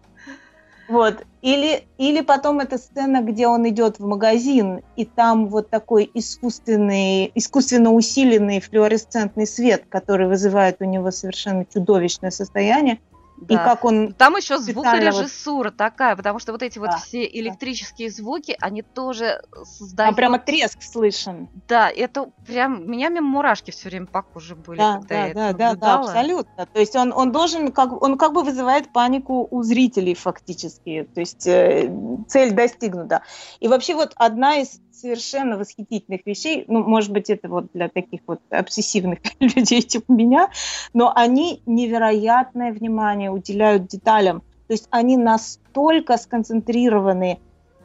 [0.88, 1.22] Вот.
[1.42, 7.30] Или, или потом эта сцена, где он идет в магазин, и там вот такой искусственный,
[7.34, 13.00] искусственно усиленный флуоресцентный свет, который вызывает у него совершенно чудовищное состояние.
[13.40, 13.54] Да.
[13.54, 15.76] И как он Там еще звукорежиссура вот...
[15.76, 18.14] такая, потому что вот эти да, вот все электрические да.
[18.14, 20.12] звуки, они тоже создают...
[20.12, 21.48] А прямо треск слышен.
[21.68, 22.90] Да, это прям...
[22.90, 26.66] Меня мимо мурашки все время по коже были, да, да, да, да, да, абсолютно.
[26.66, 31.08] То есть он, он должен, как, он как бы вызывает панику у зрителей фактически.
[31.14, 31.90] То есть э,
[32.28, 33.22] цель достигнута.
[33.60, 36.64] И вообще вот одна из совершенно восхитительных вещей.
[36.68, 40.50] Ну, может быть, это вот для таких вот обсессивных людей типа меня,
[40.92, 44.42] но они невероятное внимание уделяют деталям.
[44.66, 47.40] То есть они настолько сконцентрированы,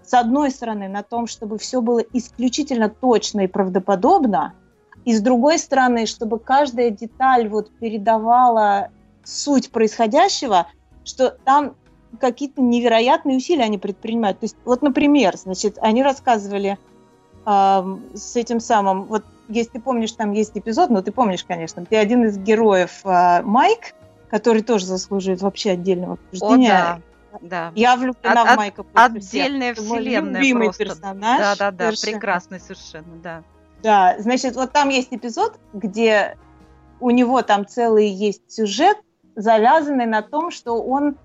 [0.06, 4.54] с одной стороны, на том, чтобы все было исключительно точно и правдоподобно,
[5.06, 8.90] и с другой стороны, чтобы каждая деталь вот передавала
[9.24, 10.68] суть происходящего,
[11.06, 11.76] что там
[12.20, 14.40] какие-то невероятные усилия они предпринимают.
[14.40, 16.78] То есть, вот, например, значит, они рассказывали
[17.46, 21.98] с этим самым, вот если ты помнишь, там есть эпизод, ну ты помнишь, конечно, ты
[21.98, 23.94] один из героев а, Майк,
[24.30, 26.72] который тоже заслуживает вообще отдельного обсуждения.
[26.72, 27.02] О, да.
[27.42, 27.72] Да.
[27.76, 28.86] Я влюблена от, в Майка.
[28.94, 30.86] Отдельная вселенная любимый просто.
[30.86, 31.40] персонаж.
[31.40, 32.12] Да, да, да, совершенно.
[32.12, 33.44] прекрасный совершенно, да.
[33.82, 36.38] Да, значит, вот там есть эпизод, где
[37.00, 38.98] у него там целый есть сюжет,
[39.36, 41.18] завязанный на том, что он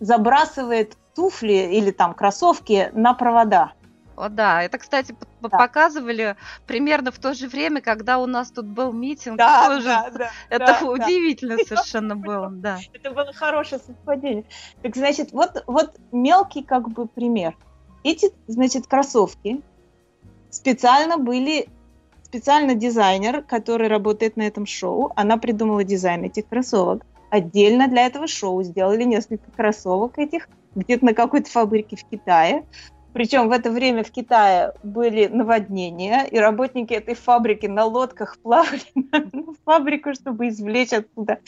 [0.00, 3.72] забрасывает туфли или там кроссовки на провода.
[4.18, 5.48] О, да, это, кстати, да.
[5.48, 9.38] показывали примерно в то же время, когда у нас тут был митинг.
[9.38, 9.84] Да, тоже.
[9.84, 10.30] да, да.
[10.50, 11.64] Это да, удивительно да.
[11.64, 12.78] совершенно было, да.
[12.92, 14.44] Это было хорошее совпадение.
[14.82, 17.56] Так, значит, вот, вот мелкий как бы пример.
[18.02, 19.62] Эти, значит, кроссовки
[20.50, 21.68] специально были
[22.24, 27.06] специально дизайнер, который работает на этом шоу, она придумала дизайн этих кроссовок.
[27.30, 32.66] Отдельно для этого шоу сделали несколько кроссовок этих где-то на какой-то фабрике в Китае.
[33.12, 38.82] Причем в это время в Китае были наводнения, и работники этой фабрики на лодках плавали
[38.94, 41.38] на фабрику, чтобы извлечь оттуда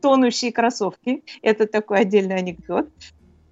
[0.00, 1.24] тонущие кроссовки.
[1.42, 2.88] Это такой отдельный анекдот.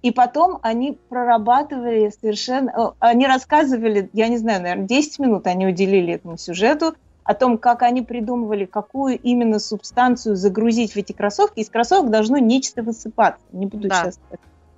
[0.03, 2.93] И потом они прорабатывали совершенно...
[2.99, 6.95] Они рассказывали, я не знаю, наверное, 10 минут они уделили этому сюжету,
[7.27, 11.59] о том, как они придумывали, какую именно субстанцию загрузить в эти кроссовки.
[11.59, 13.43] Из кроссовок должно нечто высыпаться.
[13.51, 13.95] Не буду да.
[13.95, 14.19] сейчас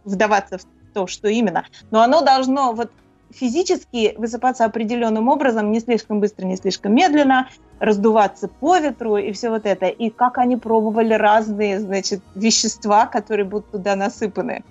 [0.04, 1.66] вдаваться в то, что именно.
[1.92, 2.92] Но оно должно вот
[3.32, 7.50] физически высыпаться определенным образом, не слишком быстро, не слишком медленно,
[7.80, 9.88] раздуваться по ветру и все вот это.
[9.88, 14.64] И как они пробовали разные, значит, вещества, которые будут туда насыпаны.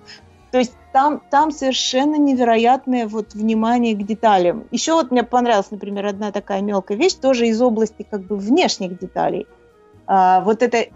[0.51, 4.65] То есть там, там совершенно невероятное вот внимание к деталям.
[4.71, 8.97] Еще вот мне понравилась, например, одна такая мелкая вещь, тоже из области как бы внешних
[8.99, 9.47] деталей.
[10.07, 10.87] А, вот это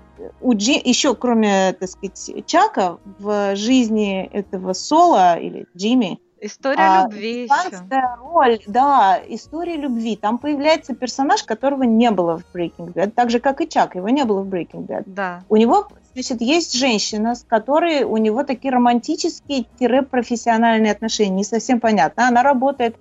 [0.41, 7.03] у Джи, еще кроме, так сказать, Чака, в жизни этого Соло или Джимми, История а,
[7.03, 7.81] любви еще.
[8.21, 10.17] роль, да, история любви.
[10.17, 14.09] Там появляется персонаж, которого не было в Breaking Bad, так же, как и Чак, его
[14.09, 15.03] не было в Breaking Bad.
[15.05, 15.45] Да.
[15.47, 22.27] У него, значит, есть женщина, с которой у него такие романтические-профессиональные отношения, не совсем понятно.
[22.27, 22.97] Она работает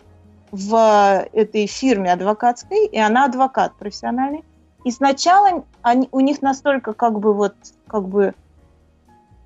[0.53, 4.45] в этой фирме адвокатской, и она адвокат профессиональный.
[4.85, 7.55] И сначала они, у них настолько как бы вот,
[7.87, 8.35] как бы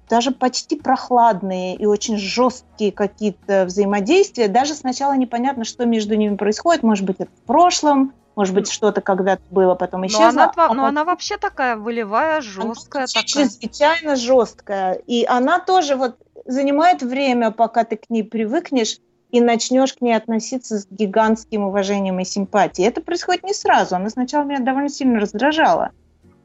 [0.09, 4.49] даже почти прохладные и очень жесткие какие-то взаимодействия.
[4.49, 6.83] Даже сначала непонятно, что между ними происходит.
[6.83, 10.31] Может быть, это в прошлом, может быть, что-то когда-то было, потом исчезло.
[10.31, 13.03] Но она, но она вообще такая волевая, жесткая.
[13.03, 13.25] Она такая.
[13.25, 14.94] Чрезвычайно жесткая.
[14.94, 18.99] И она тоже вот занимает время, пока ты к ней привыкнешь
[19.30, 22.88] и начнешь к ней относиться с гигантским уважением и симпатией.
[22.88, 23.96] Это происходит не сразу.
[23.96, 25.90] Она сначала меня довольно сильно раздражала.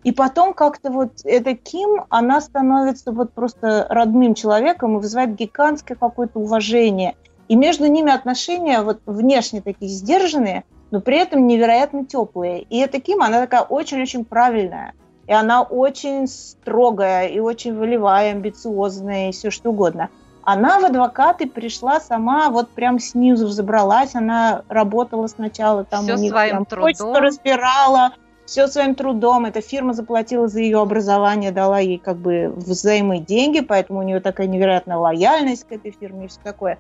[0.04, 5.96] И потом как-то вот эта Ким, она становится вот просто родным человеком и вызывает гигантское
[5.96, 7.16] какое-то уважение.
[7.48, 12.64] И между ними отношения вот внешне такие сдержанные, но при этом невероятно теплые.
[12.64, 14.94] И эта Ким, она такая очень-очень правильная.
[15.28, 20.10] И она очень строгая, и очень волевая, амбициозная, и все что угодно.
[20.44, 26.18] Она в адвокаты пришла сама, вот прям снизу взобралась, она работала сначала там все у
[26.18, 27.16] них своим прям трудом.
[27.16, 28.14] разбирала,
[28.46, 29.46] все своим трудом.
[29.46, 34.20] Эта фирма заплатила за ее образование, дала ей как бы взаймы деньги, поэтому у нее
[34.20, 36.80] такая невероятная лояльность к этой фирме и все такое.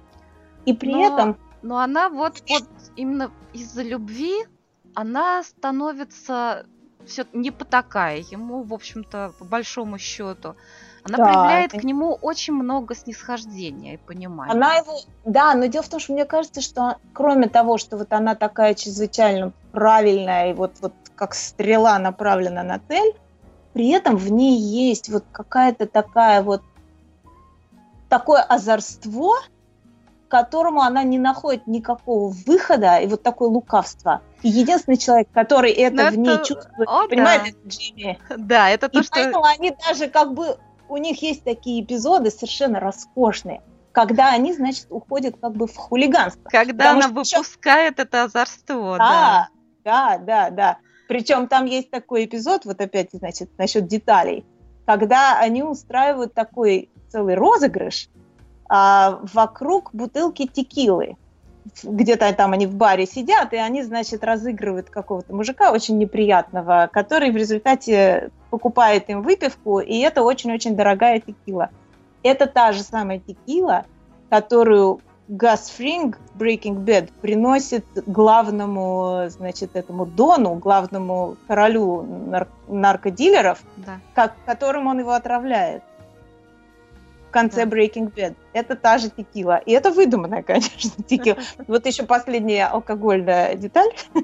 [0.65, 1.37] И при но, этом...
[1.61, 2.63] Но она вот, вот
[2.95, 4.33] именно из-за любви
[4.95, 6.65] она становится
[7.05, 10.55] все не потакая ему, в общем-то, по большому счету.
[11.03, 11.81] Она да, проявляет это...
[11.81, 14.51] к нему очень много снисхождения и понимания.
[14.51, 18.13] Она его, да, но дело в том, что мне кажется, что кроме того, что вот
[18.13, 23.15] она такая чрезвычайно правильная и вот, вот как стрела направлена на цель,
[23.73, 26.61] при этом в ней есть вот какая-то такая вот
[28.09, 29.35] такое озорство,
[30.27, 34.21] которому она не находит никакого выхода, и вот такое лукавство.
[34.41, 37.49] И единственный человек, который это Но в ней чувствует, О, понимаете, да.
[37.49, 38.19] это Джимми.
[38.37, 39.11] Да, это то, и что...
[39.13, 40.57] поэтому они даже как бы
[40.91, 43.61] у них есть такие эпизоды совершенно роскошные,
[43.93, 46.49] когда они, значит, уходят как бы в хулиганство.
[46.49, 48.03] Когда она выпускает еще...
[48.03, 49.49] это озорство, да.
[49.83, 50.77] Да, да, да, да.
[51.07, 54.45] Причем там есть такой эпизод, вот опять, значит, насчет деталей,
[54.85, 58.09] когда они устраивают такой целый розыгрыш
[58.69, 61.17] а, вокруг бутылки текилы
[61.83, 67.31] где-то там они в баре сидят, и они, значит, разыгрывают какого-то мужика очень неприятного, который
[67.31, 71.69] в результате покупает им выпивку, и это очень-очень дорогая текила.
[72.23, 73.85] Это та же самая текила,
[74.29, 83.99] которую Гас Фринг Breaking Bad приносит главному, значит, этому Дону, главному королю нар- наркодилеров, да.
[84.13, 85.83] как, которым он его отравляет
[87.31, 87.77] в конце да.
[87.77, 88.35] Breaking Bad.
[88.51, 89.57] Это та же текила.
[89.57, 91.37] И это выдуманная, конечно, текила.
[91.67, 93.91] Вот еще последняя алкогольная деталь.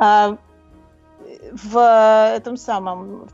[0.00, 0.36] А,
[1.52, 3.28] в этом самом,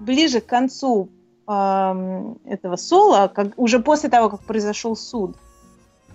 [0.00, 1.10] ближе к концу
[1.44, 5.36] этого соло, как, уже после того, как произошел суд,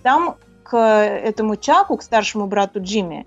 [0.02, 3.24] там к этому Чаку, к старшему брату Джимми,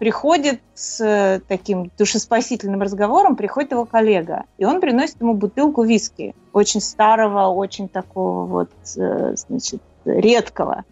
[0.00, 6.80] приходит с таким душеспасительным разговором, приходит его коллега, и он приносит ему бутылку виски, очень
[6.80, 10.84] старого, очень такого вот, э, значит, редкого.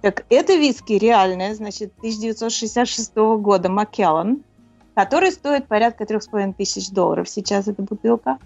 [0.00, 4.42] Так это виски реальное, значит, 1966 года Маккеллан,
[4.94, 8.38] который стоит порядка 3,5 тысяч долларов сейчас эта бутылка.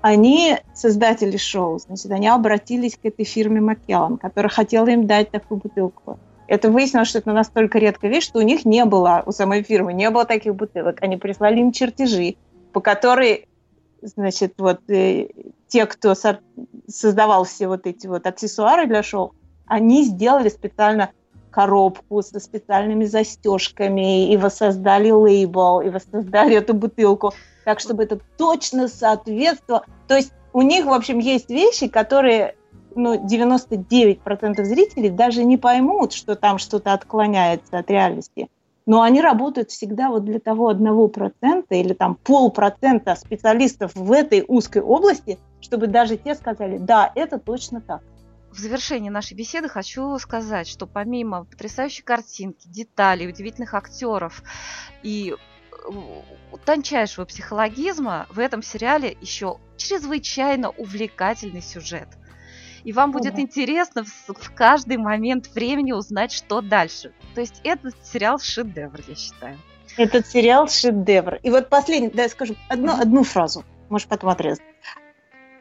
[0.00, 5.60] Они, создатели шоу, значит, они обратились к этой фирме Маккеллан, которая хотела им дать такую
[5.60, 6.18] бутылку.
[6.46, 9.92] Это выяснилось, что это настолько редкая вещь, что у них не было, у самой фирмы,
[9.92, 11.02] не было таких бутылок.
[11.02, 12.36] Они прислали им чертежи,
[12.72, 13.48] по которой,
[14.02, 15.28] значит, вот э,
[15.68, 16.40] те, кто со-
[16.86, 19.34] создавал все вот эти вот аксессуары для шоу,
[19.66, 21.10] они сделали специально
[21.50, 27.32] коробку со специальными застежками, и воссоздали лейбл, и воссоздали эту бутылку,
[27.64, 29.84] так, чтобы это точно соответствовало.
[30.08, 32.56] То есть у них, в общем, есть вещи, которые
[32.96, 38.48] ну, 99% зрителей даже не поймут, что там что-то отклоняется от реальности.
[38.86, 44.44] Но они работают всегда вот для того одного процента или там полпроцента специалистов в этой
[44.46, 48.02] узкой области, чтобы даже те сказали, да, это точно так.
[48.50, 54.44] В завершении нашей беседы хочу сказать, что помимо потрясающей картинки, деталей, удивительных актеров
[55.02, 62.08] и э, тончайшего психологизма в этом сериале еще чрезвычайно увлекательный сюжет.
[62.84, 67.12] И вам будет интересно в, в каждый момент времени узнать, что дальше.
[67.34, 69.56] То есть этот сериал шедевр, я считаю.
[69.96, 71.36] Этот сериал шедевр.
[71.42, 74.62] И вот последний, да, я скажу одну, одну фразу, может потом отрезать.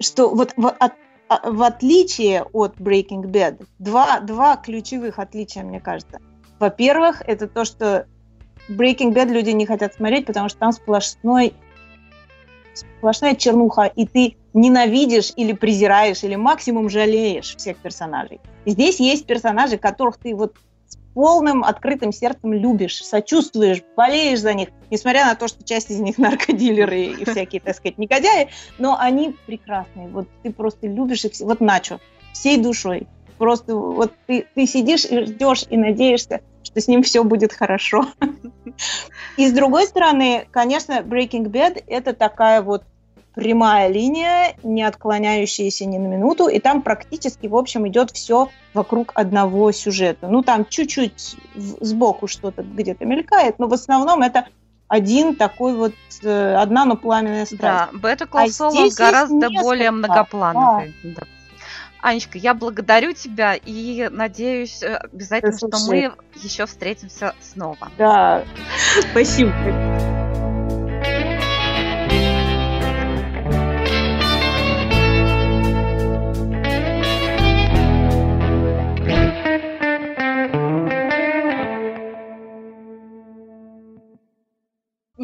[0.01, 0.93] Что вот в, от-
[1.30, 6.19] а- в отличие от Breaking Bad, два, два ключевых отличия, мне кажется.
[6.59, 8.05] Во-первых, это то, что
[8.69, 11.53] Breaking Bad люди не хотят смотреть, потому что там сплошной
[12.74, 18.39] сплошная чернуха, и ты ненавидишь или презираешь, или максимум жалеешь всех персонажей.
[18.65, 20.55] Здесь есть персонажи, которых ты вот
[20.88, 25.99] с полным открытым сердцем любишь, сочувствуешь, болеешь за них, несмотря на то, что часть из
[25.99, 30.07] них наркодилеры и всякие, так сказать, негодяи, но они прекрасные.
[30.07, 31.99] Вот ты просто любишь их, вот Начо,
[32.34, 33.07] всей душой.
[33.38, 36.41] Просто вот ты, ты сидишь и ждешь, и надеешься,
[36.74, 38.07] что с ним все будет хорошо.
[39.38, 42.84] И с другой стороны, конечно, Breaking Bad это такая вот
[43.36, 49.11] прямая линия, не отклоняющаяся ни на минуту, и там практически, в общем, идет все вокруг
[49.15, 50.28] одного сюжета.
[50.28, 54.47] Ну, там чуть-чуть сбоку что-то где-то мелькает, но в основном это
[54.88, 55.93] один такой вот,
[56.24, 57.61] э, одна, но пламенная страсть.
[57.61, 60.95] Да, Better А Call Saul здесь есть гораздо более многоплановый.
[61.03, 61.24] Да.
[62.04, 66.10] Анечка, я благодарю тебя и надеюсь э, обязательно, что Слушай.
[66.10, 67.89] мы еще встретимся снова.
[67.97, 68.43] Да,
[69.12, 69.54] спасибо.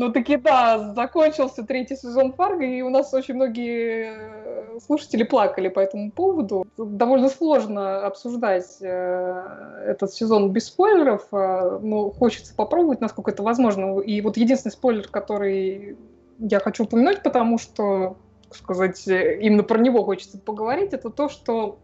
[0.10, 5.70] Ну таки да, закончился третий сезон Фарго, и у нас очень многие э, слушатели плакали
[5.70, 6.66] по этому поводу.
[6.78, 14.00] Довольно сложно обсуждать э, этот сезон без спойлеров, э, но хочется попробовать, насколько это возможно.
[14.00, 15.96] И вот единственный спойлер, который
[16.40, 18.18] я хочу упомянуть, потому что,
[18.50, 21.78] сказать, э, именно про него хочется поговорить, это то, что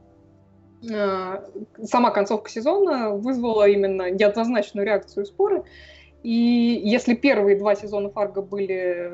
[1.83, 5.63] сама концовка сезона вызвала именно неоднозначную реакцию и споры.
[6.25, 9.11] И если первые два сезона Фарго были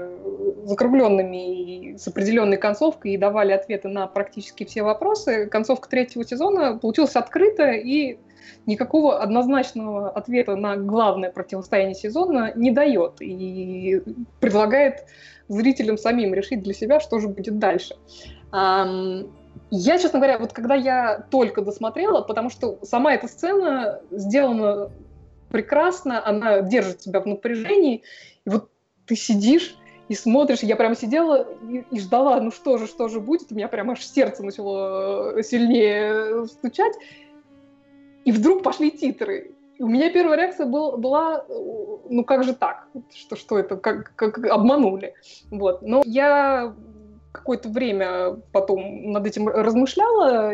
[0.63, 6.77] закругленными и с определенной концовкой и давали ответы на практически все вопросы, концовка третьего сезона
[6.77, 8.17] получилась открытая и
[8.65, 14.01] никакого однозначного ответа на главное противостояние сезона не дает и
[14.39, 15.05] предлагает
[15.49, 17.97] зрителям самим решить для себя, что же будет дальше.
[18.53, 24.91] Я, честно говоря, вот когда я только досмотрела, потому что сама эта сцена сделана
[25.51, 28.03] прекрасно, она держит тебя в напряжении,
[28.45, 28.69] и вот
[29.05, 29.75] ты сидишь
[30.07, 33.55] и смотришь, я прям сидела и, и ждала, ну что же, что же будет, у
[33.55, 36.93] меня прям аж сердце начало э, сильнее стучать,
[38.25, 39.51] и вдруг пошли титры.
[39.79, 41.53] У меня первая реакция был, была, э,
[42.09, 45.13] ну как же так, что, что это, как, как обманули.
[45.49, 45.81] Вот.
[45.81, 46.75] Но я
[47.31, 50.53] какое-то время потом над этим размышляла,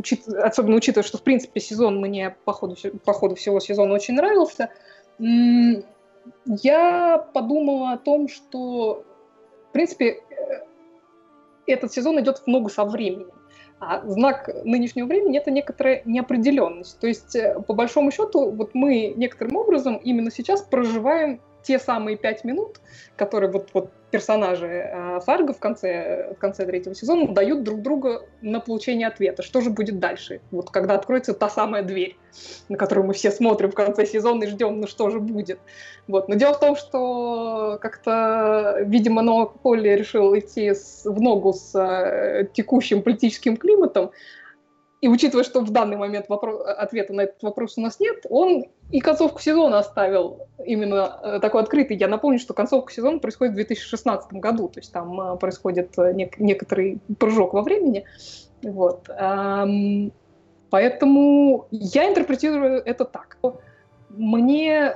[0.00, 4.14] учит- особенно учитывая, что, в принципе, сезон мне по ходу, по ходу всего сезона очень
[4.14, 4.70] нравился,
[6.46, 9.04] я подумала о том, что,
[9.68, 10.64] в принципе, э,
[11.66, 13.30] этот сезон идет в ногу со временем.
[13.78, 16.98] А знак нынешнего времени это некоторая неопределенность.
[17.00, 22.16] То есть, э, по большому счету, вот мы некоторым образом именно сейчас проживаем те самые
[22.16, 22.80] пять минут,
[23.16, 28.20] которые вот, вот персонажи э, Фарго в конце, в конце третьего сезона дают друг другу
[28.42, 29.42] на получение ответа.
[29.42, 30.40] Что же будет дальше?
[30.50, 32.16] Вот когда откроется та самая дверь,
[32.68, 35.58] на которую мы все смотрим в конце сезона и ждем, ну что же будет.
[36.08, 36.28] Вот.
[36.28, 41.74] Но дело в том, что как-то, видимо, Ноа Полли решил идти с- в ногу с
[41.74, 44.10] э, текущим политическим климатом,
[45.00, 48.66] и учитывая, что в данный момент вопро- ответа на этот вопрос у нас нет, он
[48.90, 51.96] и концовку сезона оставил именно э, такой открытый.
[51.96, 56.12] Я напомню, что концовка сезона происходит в 2016 году, то есть там э, происходит э,
[56.12, 58.04] нек- некоторый прыжок во времени.
[58.62, 59.08] Вот.
[59.08, 60.12] Ам,
[60.70, 63.38] Поэтому я интерпретирую это так.
[64.08, 64.94] Мне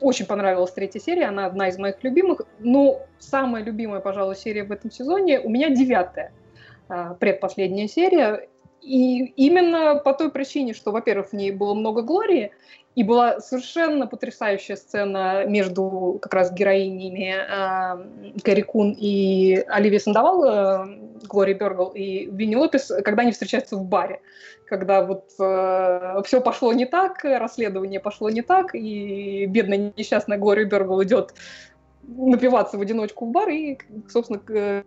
[0.00, 4.72] очень понравилась третья серия, она одна из моих любимых, но самая любимая, пожалуй, серия в
[4.72, 6.32] этом сезоне у меня девятая,
[7.18, 8.48] предпоследняя серия.
[8.82, 12.52] И именно по той причине, что, во-первых, в ней было много Глории,
[12.96, 20.44] и была совершенно потрясающая сцена между как раз героинями э, Кэрри Кун и Оливия Сандовал,
[20.44, 24.20] э, Глория Бергл и Винни Лопес, когда они встречаются в баре.
[24.66, 30.64] Когда вот э, все пошло не так, расследование пошло не так, и бедная несчастная Глория
[30.64, 31.32] Бергл идет
[32.16, 34.40] напиваться в одиночку в бар, и, собственно,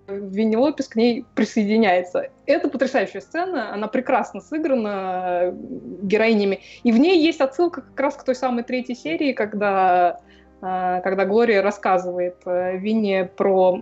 [0.07, 2.29] Винни Лопес к ней присоединяется.
[2.45, 5.53] Это потрясающая сцена, она прекрасно сыграна
[6.01, 10.19] героинями, и в ней есть отсылка как раз к той самой третьей серии, когда,
[10.61, 13.81] а, когда Глория рассказывает э, Винни про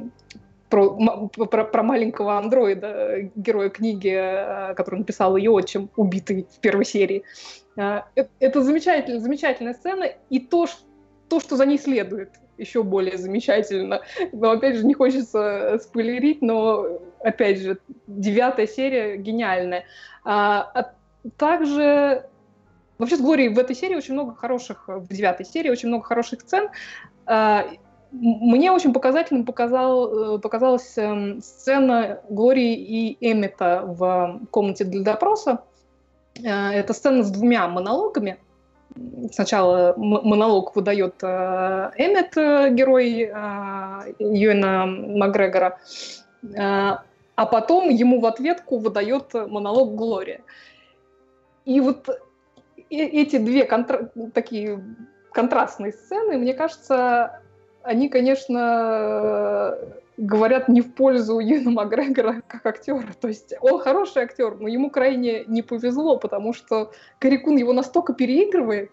[0.69, 6.85] про, про, про маленького андроида, героя книги, э, который написал ее отчим, убитый в первой
[6.85, 7.23] серии.
[7.75, 8.03] Э,
[8.39, 10.67] это замечательная, замечательная сцена, и то,
[11.32, 14.01] то, что за ней следует еще более замечательно.
[14.34, 19.86] Но, опять же, не хочется спойлерить, но, опять же, девятая серия гениальная.
[20.25, 20.93] А, а
[21.38, 22.25] также
[22.97, 26.41] Вообще с Глорией в этой серии очень много хороших, в девятой серии очень много хороших
[26.41, 26.69] сцен.
[27.25, 27.65] А,
[28.11, 35.63] мне очень показательным показал, э, показалась эм, сцена Глории и Эммета в комнате для допроса.
[36.43, 38.38] Э, это сцена с двумя монологами,
[39.31, 45.79] сначала монолог выдает э, Эммет, э, герой э, Юэна Макгрегора,
[46.57, 50.41] а потом ему в ответку выдает монолог Глория.
[51.65, 52.09] И вот
[52.89, 54.83] эти две контра- такие
[55.31, 57.41] контрастные сцены, мне кажется,
[57.83, 59.77] они, конечно,
[60.22, 63.07] говорят не в пользу Юна Макгрегора как актера.
[63.19, 68.13] То есть он хороший актер, но ему крайне не повезло, потому что Карикун его настолько
[68.13, 68.91] переигрывает.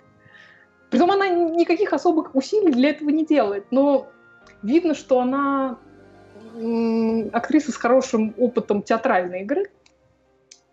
[0.91, 3.67] Притом она никаких особых усилий для этого не делает.
[3.71, 4.09] Но
[4.63, 5.79] видно, что она
[7.33, 9.71] актриса с хорошим опытом театральной игры.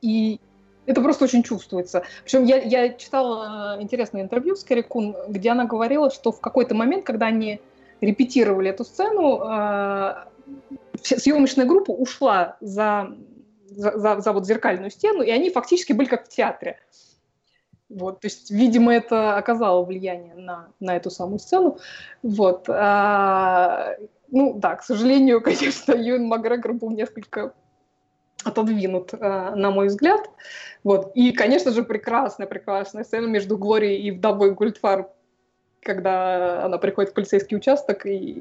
[0.02, 0.40] И
[0.86, 2.04] это просто очень чувствуется.
[2.24, 7.04] Причем я, я читала интересное интервью с Карикун, где она говорила, что в какой-то момент,
[7.04, 7.60] когда они
[8.00, 10.30] репетировали эту сцену, а,
[11.02, 13.16] съемочная группа ушла за,
[13.70, 16.80] за, за, за вот зеркальную стену, и они фактически были как в театре.
[17.90, 21.78] Вот, то есть, видимо, это оказало влияние на, на эту самую сцену.
[22.24, 22.66] Вот.
[22.68, 23.96] А,
[24.30, 27.54] ну, да, к сожалению, конечно, Юэн Макгрегор был несколько
[28.44, 30.30] отодвинут, а, на мой взгляд.
[30.84, 31.12] Вот.
[31.16, 35.10] И, конечно же, прекрасная, прекрасная сцена между Глорией и вдовой Гультфар
[35.86, 38.40] когда она приходит в полицейский участок, и,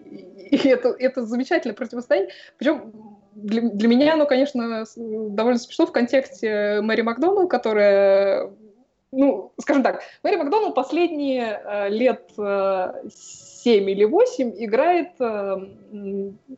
[0.51, 2.33] и, это, это замечательное противостояние.
[2.57, 2.93] Причем
[3.35, 8.51] для, для меня оно, конечно, довольно смешно в контексте Мэри Макдоналл, которая,
[9.13, 12.93] ну, скажем так, Мэри Макдоналл последние э, лет э,
[13.65, 15.57] 7 или 8 играет э,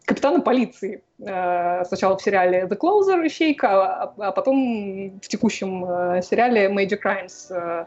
[0.04, 1.02] капитана полиции.
[1.18, 6.98] Э, сначала в сериале The Closer «Ищейка», а, а потом в текущем э, сериале Major
[7.02, 7.86] Crimes э,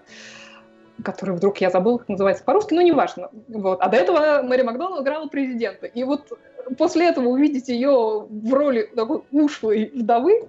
[1.03, 3.29] который вдруг я забыл, как называется по-русски, но неважно.
[3.47, 3.79] Вот.
[3.81, 5.85] А до этого Мэри Макдоналл играла президента.
[5.85, 6.31] И вот
[6.77, 10.47] после этого увидеть ее в роли такой ушлой вдовы,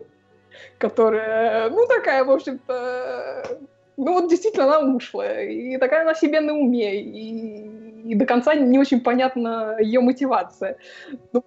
[0.79, 3.59] которая, ну, такая, в общем-то,
[3.97, 8.55] ну, вот действительно она ушлая, и такая она себе на уме, и, и до конца
[8.55, 10.79] не очень понятна ее мотивация.
[11.33, 11.45] Ну,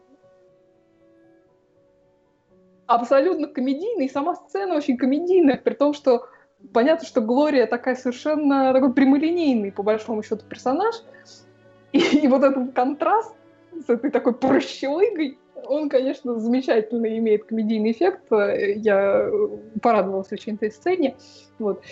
[2.85, 6.27] абсолютно комедийная, и сама сцена очень комедийная, при том, что
[6.71, 10.95] понятно, что Глория такая совершенно такой прямолинейный, по большому счету, персонаж.
[11.91, 13.33] И, и вот этот контраст
[13.85, 18.23] с этой такой прощелыгой, он, конечно, замечательно имеет комедийный эффект.
[18.31, 19.29] Я
[19.81, 21.15] порадовалась очень этой сцене.
[21.59, 21.83] Вот.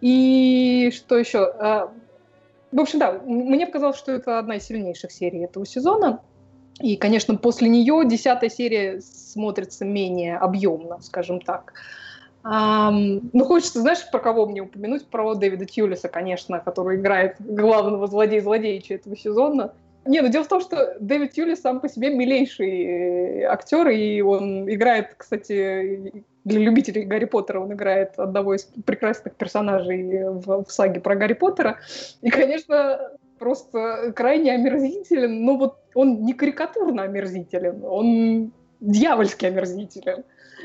[0.00, 1.44] И что еще?
[1.58, 1.92] А,
[2.72, 6.20] в общем, да, мне показалось, что это одна из сильнейших серий этого сезона.
[6.80, 11.74] И, конечно, после нее десятая серия смотрится менее объемно, скажем так.
[12.42, 15.06] Um, ну, хочется, знаешь, про кого мне упомянуть?
[15.06, 19.74] Про Дэвида Тьюлиса, конечно, который играет главного злодея-злодеича этого сезона.
[20.06, 24.22] Не, ну дело в том, что Дэвид Тьюлис сам по себе милейший э, актер, и
[24.22, 30.70] он играет, кстати, для любителей Гарри Поттера, он играет одного из прекрасных персонажей в, в
[30.70, 31.78] саге про Гарри Поттера.
[32.22, 40.24] И, конечно, просто крайне омерзителен, но вот он не карикатурно омерзителен, он дьявольски омерзителен.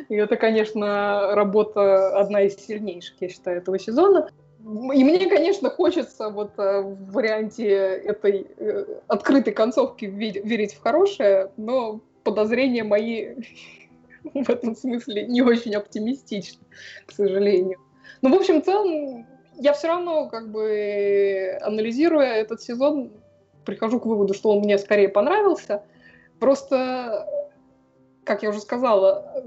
[0.09, 4.29] И это, конечно, работа одна из сильнейших, я считаю, этого сезона.
[4.59, 11.51] И мне, конечно, хочется вот э, в варианте этой э, открытой концовки верить в хорошее,
[11.55, 13.35] но подозрения мои
[14.33, 16.65] в этом смысле не очень оптимистичны,
[17.05, 17.79] к сожалению.
[18.21, 19.27] Ну, в общем, в целом,
[19.57, 23.11] я все равно, как бы, анализируя этот сезон,
[23.65, 25.83] прихожу к выводу, что он мне скорее понравился.
[26.39, 27.27] Просто,
[28.25, 29.43] как я уже сказала,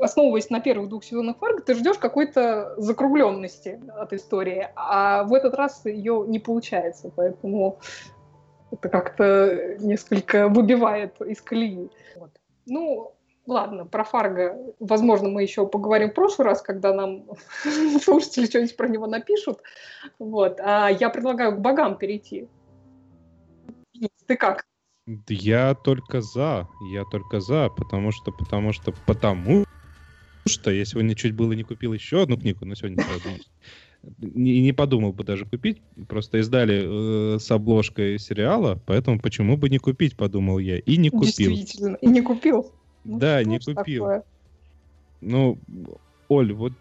[0.00, 5.54] основываясь на первых двух сезонах Фарго, ты ждешь какой-то закругленности от истории, а в этот
[5.54, 7.78] раз ее не получается, поэтому
[8.70, 11.90] это как-то несколько выбивает из колеи.
[12.16, 12.30] Вот.
[12.66, 13.12] Ну,
[13.46, 17.24] ладно, про Фарго, возможно, мы еще поговорим в прошлый раз, когда нам
[18.02, 19.60] слушатели что-нибудь про него напишут.
[20.18, 20.60] Вот.
[20.60, 22.48] А я предлагаю к богам перейти.
[24.26, 24.66] Ты как?
[25.28, 29.66] Я только за, я только за, потому что, потому что, потому
[30.46, 33.04] что я сегодня чуть было не купил еще одну книгу, но сегодня
[34.18, 39.68] не, не подумал бы даже купить, просто издали э, с обложкой сериала, поэтому почему бы
[39.68, 41.52] не купить, подумал я, и не купил.
[41.52, 42.72] Действительно, и не купил.
[43.04, 44.04] Ну, да, не купил.
[44.04, 44.24] Такое?
[45.20, 45.58] Ну,
[46.28, 46.72] Оль, вот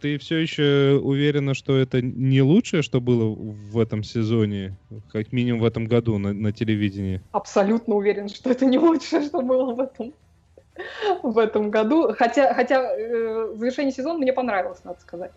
[0.00, 4.76] ты все еще уверена, что это не лучшее, что было в этом сезоне,
[5.12, 7.20] как минимум в этом году на, на телевидении?
[7.32, 10.12] Абсолютно уверен, что это не лучшее, что было в этом
[11.22, 12.14] в этом году.
[12.16, 15.32] Хотя, хотя э, завершение сезона мне понравилось, надо сказать.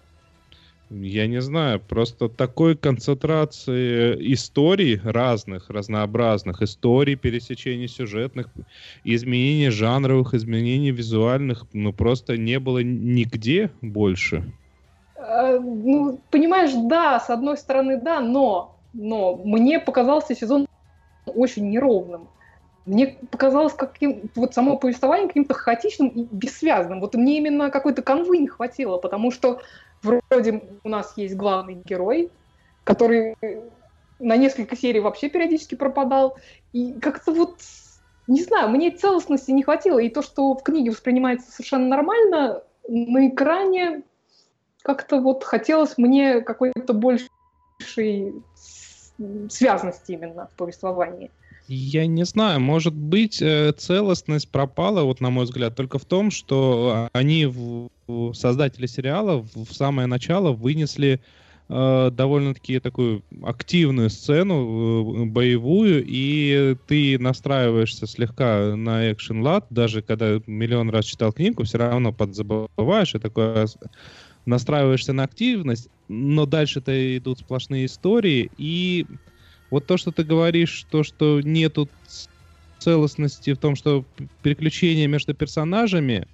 [1.01, 8.47] Я не знаю, просто такой концентрации историй разных, разнообразных, историй, пересечений сюжетных,
[9.03, 14.43] изменений жанровых, изменений визуальных, ну просто не было нигде больше.
[15.15, 20.67] А, ну, понимаешь, да, с одной стороны, да, но, но мне показался сезон
[21.25, 22.27] очень неровным.
[22.85, 26.99] Мне показалось каким вот само повествование каким-то хаотичным и бессвязным.
[26.99, 29.61] Вот мне именно какой-то конвы не хватило, потому что
[30.01, 32.29] вроде у нас есть главный герой,
[32.83, 33.35] который
[34.19, 36.37] на несколько серий вообще периодически пропадал.
[36.73, 37.55] И как-то вот,
[38.27, 39.99] не знаю, мне целостности не хватило.
[39.99, 44.03] И то, что в книге воспринимается совершенно нормально, на экране
[44.81, 48.33] как-то вот хотелось мне какой-то большей
[49.49, 51.31] связности именно в повествовании.
[51.75, 56.29] Я не знаю, может быть, э, целостность пропала, вот на мой взгляд, только в том,
[56.29, 57.47] что они,
[58.33, 61.19] создатели сериала, в самое начало вынесли
[61.69, 70.03] э, довольно-таки такую активную сцену, э, боевую, и ты настраиваешься слегка на экшен лад, даже
[70.03, 73.67] когда миллион раз читал книгу, все равно подзабываешь, и такое
[74.45, 79.07] настраиваешься на активность, но дальше-то идут сплошные истории, и
[79.73, 81.89] вот то, что ты говоришь, то, что нету
[82.77, 84.05] целостности в том, что
[84.43, 86.27] переключение между персонажами,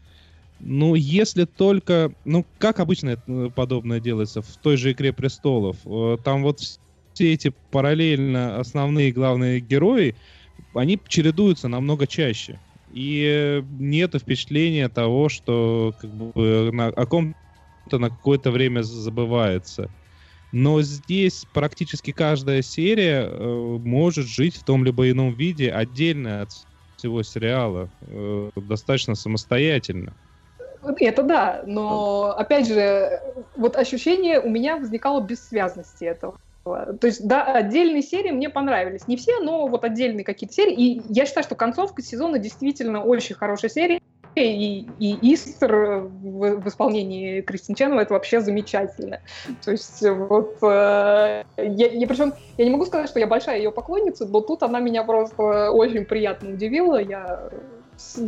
[0.59, 2.11] ну, если только...
[2.25, 6.59] Ну, как обычно это э, подобное делается в той же «Игре престолов», э, там вот
[6.59, 10.15] все эти параллельно основные главные герои,
[10.73, 12.59] они чередуются намного чаще.
[12.91, 19.89] И нет впечатления того, что как бы на, о ком-то на какое-то время забывается.
[20.51, 26.49] Но здесь практически каждая серия э, может жить в том либо ином виде отдельно от
[26.95, 30.13] всего сериала, э, достаточно самостоятельно.
[30.99, 33.21] Это да, но опять же,
[33.55, 36.37] вот ощущение у меня возникало бессвязности этого.
[36.63, 39.07] То есть, да, отдельные серии мне понравились.
[39.07, 40.73] Не все, но вот отдельные какие-то серии.
[40.73, 43.99] И я считаю, что концовка сезона действительно очень хорошая серия
[44.41, 49.21] и, и Истер в, в исполнении Кристин Ченова это вообще замечательно.
[49.63, 53.71] То есть вот э, я, я причем я не могу сказать, что я большая ее
[53.71, 57.01] поклонница, но тут она меня просто очень приятно удивила.
[57.01, 57.49] Я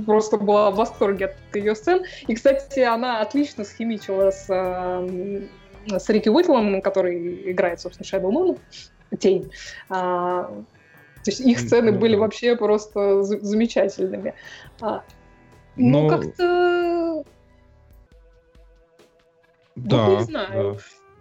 [0.05, 2.03] просто была в восторге от ее сцен.
[2.27, 5.41] И, кстати, она отлично схимичила с, э,
[5.87, 8.59] с Рики Уитлом, который играет, собственно, Shadow Moon,
[9.17, 9.51] Тень.
[9.89, 10.43] А,
[11.23, 14.33] то есть их сцены были вообще просто замечательными.
[15.81, 17.23] А, ну, как-то...
[19.75, 20.73] Да, вот не знаю.
[20.73, 20.79] Да.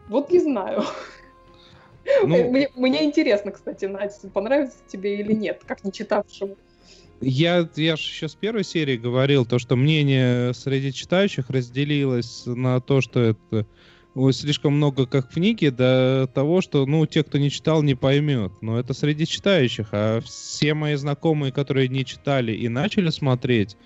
[0.09, 0.83] Вот не знаю.
[2.23, 6.57] Ну, мне, мне интересно, кстати, Настя, понравится тебе или нет, как не читавшему.
[7.21, 12.81] Я, я же еще с первой серии говорил, то, что мнение среди читающих разделилось на
[12.81, 13.67] то, что это
[14.33, 18.53] слишком много как в книге, до того, что, ну, те, кто не читал, не поймет.
[18.61, 19.89] Но это среди читающих.
[19.93, 23.77] А все мои знакомые, которые не читали и начали смотреть,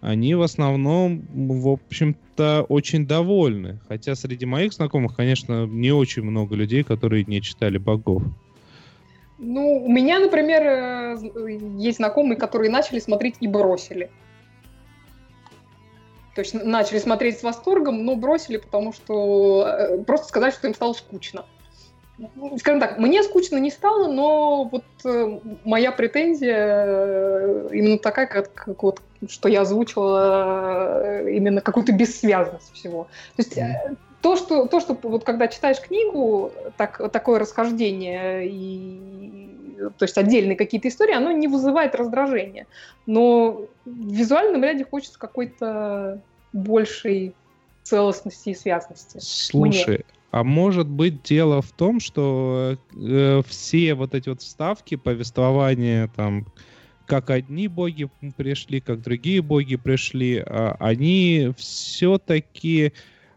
[0.00, 3.80] они в основном, в общем-то, очень довольны.
[3.88, 8.22] Хотя среди моих знакомых, конечно, не очень много людей, которые не читали богов.
[9.38, 14.10] Ну, у меня, например, э, есть знакомые, которые начали смотреть и бросили.
[16.34, 20.74] То есть начали смотреть с восторгом, но бросили, потому что э, просто сказать, что им
[20.74, 21.46] стало скучно.
[22.58, 28.52] Скажем так, мне скучно не стало, но вот э, моя претензия э, именно такая, как,
[28.54, 33.04] как вот, что я озвучила, э, именно какую-то бессвязность всего.
[33.36, 33.96] То есть mm.
[34.22, 39.52] то, что, то, что вот когда читаешь книгу, так, такое расхождение и
[39.98, 42.66] то есть отдельные какие-то истории, оно не вызывает раздражения.
[43.04, 46.20] Но в визуальном ряде хочется какой-то
[46.54, 47.34] большей
[47.82, 49.18] целостности и связности.
[49.20, 50.04] Слушай, Мне.
[50.30, 56.46] А может быть дело в том, что э, все вот эти вот вставки, повествования там,
[57.06, 62.92] как одни боги пришли, как другие боги пришли, э, они все-таки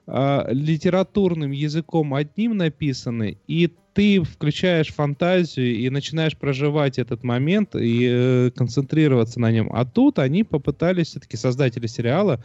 [0.07, 8.07] э, литературным языком одним написаны, и ты включаешь фантазию и начинаешь проживать этот момент и
[8.09, 9.69] э, концентрироваться на нем.
[9.73, 12.43] А тут они попытались, все-таки создатели сериала,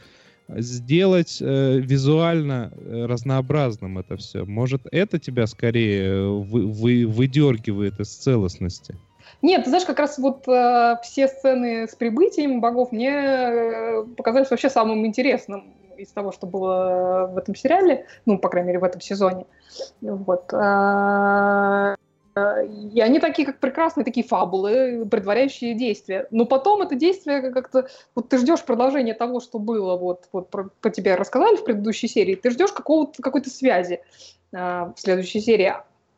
[0.49, 4.45] сделать э, визуально э, разнообразным это все.
[4.45, 8.97] Может, это тебя скорее э, вы, вы, выдергивает из целостности?
[9.43, 14.51] Нет, ты знаешь, как раз вот э, все сцены с прибытием богов мне э, показались
[14.51, 18.85] вообще самым интересным из того, что было в этом сериале, ну, по крайней мере, в
[18.85, 19.47] этом сезоне.
[20.01, 20.53] Вот.
[22.37, 26.27] И они такие, как прекрасные такие фабулы, предваряющие действия.
[26.33, 27.89] Но потом это действие как-то...
[28.17, 32.09] Вот ты ждешь продолжения того, что было, вот, вот про, по тебе рассказали в предыдущей
[32.09, 34.03] серии, ты ждешь какого-то, какой-то связи
[34.53, 35.75] э, в следующей серии.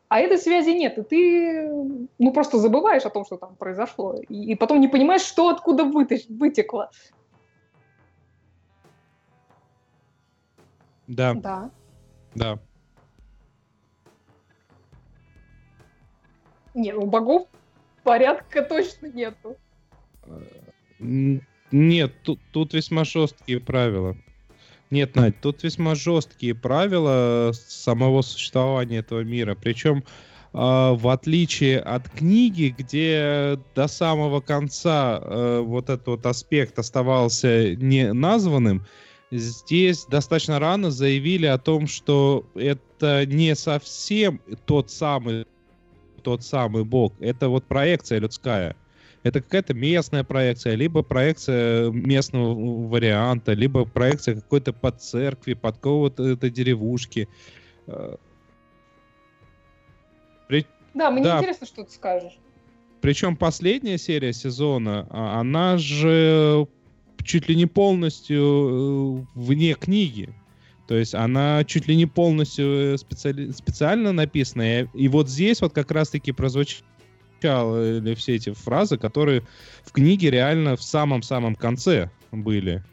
[0.09, 1.69] А этой связи нет, и ты
[2.17, 4.15] ну, просто забываешь о том, что там произошло.
[4.27, 6.89] И, и потом не понимаешь, что откуда вытащ, вытекло.
[11.07, 11.35] Да.
[11.35, 11.69] Да.
[12.33, 12.59] Да.
[16.77, 17.47] Не, у богов
[18.03, 19.57] порядка точно нету.
[21.71, 24.15] Нет, тут, тут весьма жесткие правила.
[24.91, 29.57] Нет, Надь, тут весьма жесткие правила самого существования этого мира.
[29.59, 30.03] Причем, э,
[30.53, 38.13] в отличие от книги, где до самого конца э, вот этот вот аспект оставался не
[38.13, 38.85] названным,
[39.31, 45.47] здесь достаточно рано заявили о том, что это не совсем тот самый
[46.27, 47.13] тот самый бог.
[47.21, 48.75] Это вот проекция людская.
[49.23, 52.53] Это какая-то местная проекция, либо проекция местного
[52.89, 57.29] варианта, либо проекция какой-то под церкви, под какого-то деревушки.
[60.49, 60.65] При...
[60.93, 61.37] Да, мне да.
[61.37, 62.37] интересно, что ты скажешь.
[62.99, 66.67] Причем последняя серия сезона, а, она же
[67.23, 70.35] чуть ли не полностью э, вне книги.
[70.87, 73.51] То есть она чуть ли не полностью э, специали...
[73.51, 74.81] специально написана.
[74.93, 76.83] И вот здесь вот как раз-таки прозвучали
[78.15, 79.43] все эти фразы, которые
[79.83, 82.83] в книге реально в самом-самом конце были.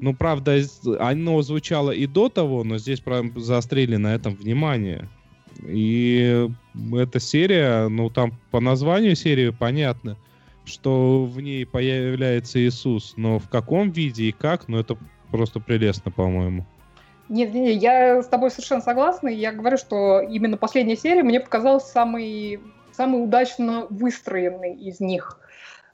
[0.00, 0.62] Ну, правда,
[1.00, 5.08] оно звучало и до того, но здесь прям заострили на этом внимание.
[5.66, 6.48] И
[6.92, 10.16] эта серия, ну, там по названию серии понятно,
[10.64, 14.96] что в ней появляется Иисус, но в каком виде и как, ну, это
[15.30, 16.66] просто прелестно, по-моему.
[17.28, 19.28] Нет, нет, я с тобой совершенно согласна.
[19.28, 22.60] Я говорю, что именно последняя серия мне показалась самой,
[22.92, 25.38] самой удачно выстроенной из них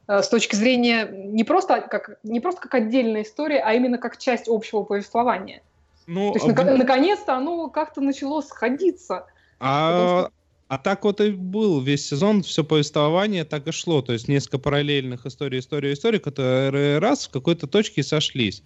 [0.07, 4.17] э, с точки зрения не просто как, не просто как отдельная история, а именно как
[4.19, 5.63] часть общего повествования.
[6.07, 6.65] Ну, То есть, а...
[6.65, 9.27] на, наконец-то оно как-то начало сходиться.
[9.59, 10.29] А...
[10.69, 14.01] А так вот и был весь сезон, все повествование так и шло.
[14.01, 18.63] То есть несколько параллельных историй, истории, истории, которые раз в какой-то точке сошлись.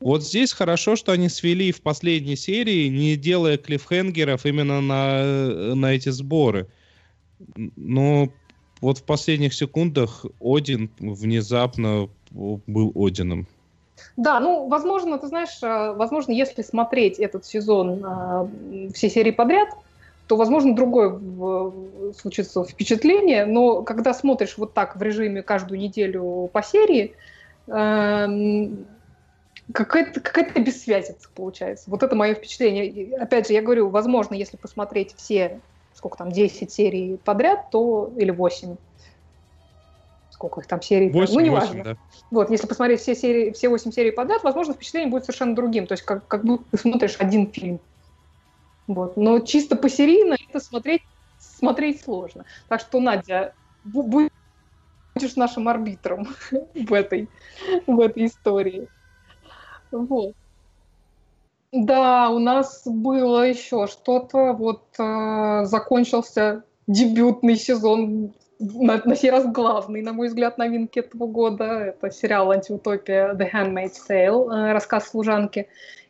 [0.00, 5.94] Вот здесь хорошо, что они свели в последней серии, не делая клиффхенгеров именно на, на
[5.94, 6.68] эти сборы.
[7.76, 8.28] Но
[8.80, 13.46] вот в последних секундах Один внезапно был Одином.
[14.16, 19.68] Да, ну, возможно, ты знаешь, э, возможно, если смотреть этот сезон э, все серии подряд,
[20.26, 21.20] то, возможно, другое
[22.18, 27.14] случится впечатление, но когда смотришь вот так в режиме каждую неделю по серии,
[27.68, 28.86] эм,
[29.72, 31.90] какая-то какая бессвязица получается.
[31.90, 32.86] Вот это мое впечатление.
[32.86, 35.60] И, опять же, я говорю, возможно, если посмотреть все,
[35.94, 38.76] сколько там, 10 серий подряд, то, или 8,
[40.30, 41.68] сколько их там серий, 8, ну, неважно.
[41.78, 41.96] 8, да.
[42.30, 45.86] Вот, если посмотреть все, серии, все 8 серий подряд, возможно, впечатление будет совершенно другим.
[45.86, 47.80] То есть как, как будто ты смотришь один фильм.
[48.86, 49.16] Вот.
[49.16, 51.02] Но чисто посерийно это смотреть,
[51.38, 52.44] смотреть сложно.
[52.68, 53.54] Так что, Надя,
[53.84, 54.30] будешь
[55.36, 56.28] нашим арбитром
[56.74, 57.28] в этой,
[57.86, 58.88] в этой истории.
[59.90, 60.34] Вот.
[61.72, 64.52] Да, у нас было еще что-то.
[64.52, 71.26] Вот э, закончился дебютный сезон, на, на сей раз главный, на мой взгляд, новинки этого
[71.26, 71.64] года.
[71.64, 75.68] Это сериал «Антиутопия The Handmaid's Tale», э, рассказ служанки.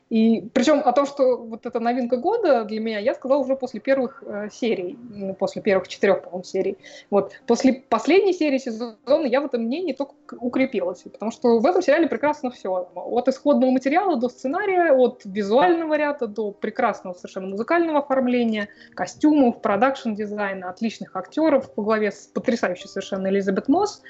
[0.08, 3.80] И причем о том, что вот эта новинка года для меня, я сказала уже после
[3.80, 4.96] первых э, серий,
[5.38, 6.78] после первых четырех, по-моему, серий.
[7.10, 7.32] Вот.
[7.46, 12.06] После последней серии сезона я в этом мнении только укрепилась, потому что в этом сериале
[12.06, 12.88] прекрасно все.
[12.94, 20.18] От исходного материала до сценария, от визуального ряда до прекрасного совершенно музыкального оформления, костюмов, production
[20.18, 24.02] -дизайна, отличных актеров во главе с потрясающей совершенно Элизабет Мосс.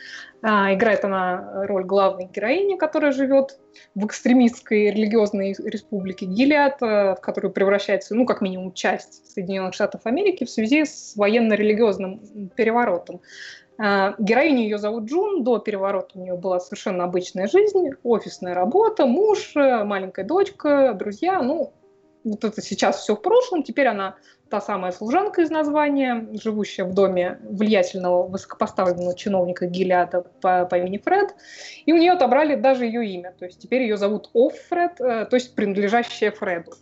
[0.42, 3.58] А, играет она роль главной героини, которая живет
[3.94, 10.02] в экстремистской религиозной республике Гилиад, э, в которую превращается, ну, как минимум, часть Соединенных Штатов
[10.04, 13.20] Америки в связи с военно-религиозным переворотом.
[13.78, 15.44] Э, героиню ее зовут Джун.
[15.44, 21.42] До переворота у нее была совершенно обычная жизнь, офисная работа, муж, э, маленькая дочка, друзья.
[21.42, 21.72] Ну,
[22.26, 23.62] вот это сейчас все в прошлом.
[23.62, 24.16] Теперь она
[24.50, 30.98] та самая служанка из названия, живущая в доме влиятельного высокопоставленного чиновника Гилиада по, по имени
[30.98, 31.34] Фред,
[31.84, 35.28] и у нее отобрали даже ее имя, то есть теперь ее зовут Оф э, то
[35.32, 36.72] есть принадлежащая Фреду.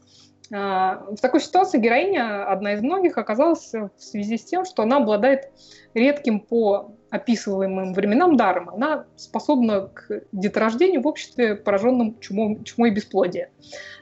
[0.53, 4.99] А, в такой ситуации героиня, одна из многих, оказалась в связи с тем, что она
[4.99, 5.51] обладает
[5.95, 8.71] редким по описываемым временам даром.
[8.71, 13.51] Она способна к деторождению в обществе, пораженном чумом, чумой бесплодия.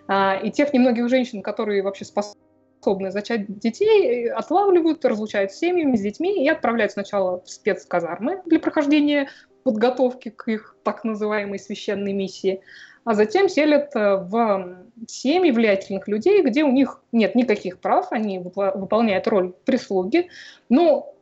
[0.09, 6.01] А, и тех немногих женщин, которые вообще способны зачать детей, отлавливают, разлучают с семьями, с
[6.01, 9.29] детьми и отправляют сначала в спецказармы для прохождения
[9.63, 12.63] подготовки к их так называемой священной миссии,
[13.05, 18.39] а затем селят э, в семьи влиятельных людей, где у них нет никаких прав, они
[18.39, 20.29] выполняют роль прислуги,
[20.71, 21.15] но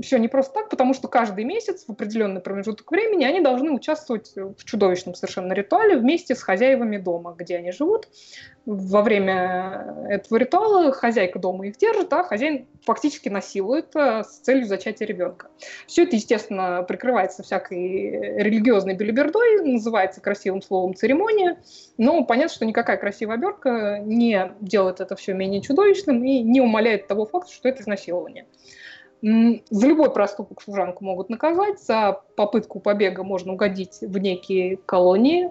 [0.00, 4.32] все не просто так, потому что каждый месяц в определенный промежуток времени они должны участвовать
[4.36, 8.08] в чудовищном совершенно ритуале вместе с хозяевами дома, где они живут.
[8.66, 14.66] Во время этого ритуала хозяйка дома их держит, а хозяин фактически насилует э, с целью
[14.66, 15.48] зачатия ребенка.
[15.86, 21.62] Все это, естественно, прикрывается всякой религиозной белибердой, называется красивым словом церемония,
[21.96, 27.06] но понятно, что никакая красивая обертка не делает это все менее чудовищным и не умаляет
[27.06, 28.46] того факта, что это изнасилование.
[29.22, 35.50] За любой проступок служанку могут наказать, за попытку побега можно угодить в некие колонии,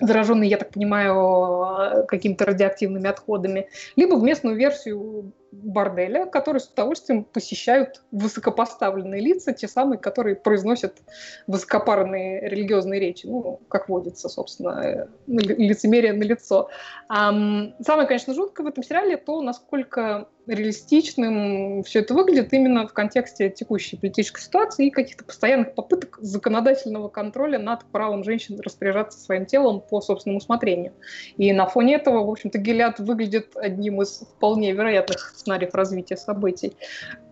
[0.00, 7.22] зараженные, я так понимаю, какими-то радиоактивными отходами, либо в местную версию борделя, которые с удовольствием
[7.22, 10.98] посещают высокопоставленные лица, те самые, которые произносят
[11.46, 16.70] высокопарные религиозные речи, ну, как водится, собственно, лицемерие на лицо.
[17.08, 23.50] Самое, конечно, жуткое в этом сериале то, насколько реалистичным все это выглядит именно в контексте
[23.50, 29.80] текущей политической ситуации и каких-то постоянных попыток законодательного контроля над правом женщин распоряжаться своим телом
[29.80, 30.92] по собственному усмотрению.
[31.36, 36.76] И на фоне этого, в общем-то, Гелиад выглядит одним из вполне вероятных сценариев развития событий.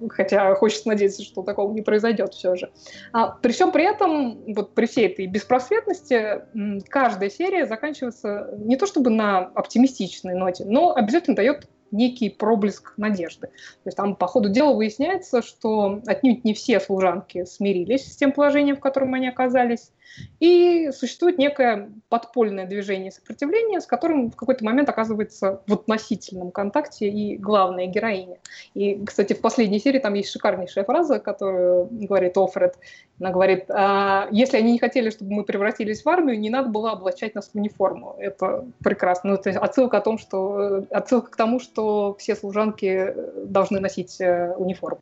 [0.09, 2.71] Хотя хочется надеяться, что такого не произойдет все же.
[3.13, 6.43] А, при всем при этом, вот при всей этой беспросветности,
[6.89, 13.49] каждая серия заканчивается не то чтобы на оптимистичной ноте, но обязательно дает некий проблеск надежды.
[13.49, 18.33] То есть там по ходу дела выясняется, что отнюдь не все служанки смирились с тем
[18.33, 19.93] положением, в котором они оказались,
[20.41, 27.09] и существует некое подпольное движение сопротивления, с которым в какой-то момент оказывается в относительном контакте
[27.09, 28.39] и главная героиня.
[28.75, 32.77] И, кстати, в последней серии там есть шикарнейшая фраза, которую говорит Офред.
[33.21, 36.93] Она говорит, а, если они не хотели, чтобы мы превратились в армию, не надо было
[36.93, 38.17] облачать нас в униформу.
[38.19, 39.31] Это прекрасно.
[39.31, 44.21] Ну, то есть отсылка, о том, что, отсылка к тому, что все служанки должны носить
[44.21, 45.01] э, униформу.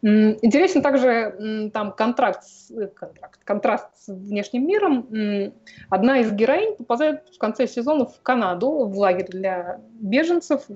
[0.00, 5.52] Интересен также там контракт, э, контракт, контраст с внешним миром.
[5.90, 10.66] Одна из героинь попадает в конце сезона в Канаду, в лагерь для беженцев,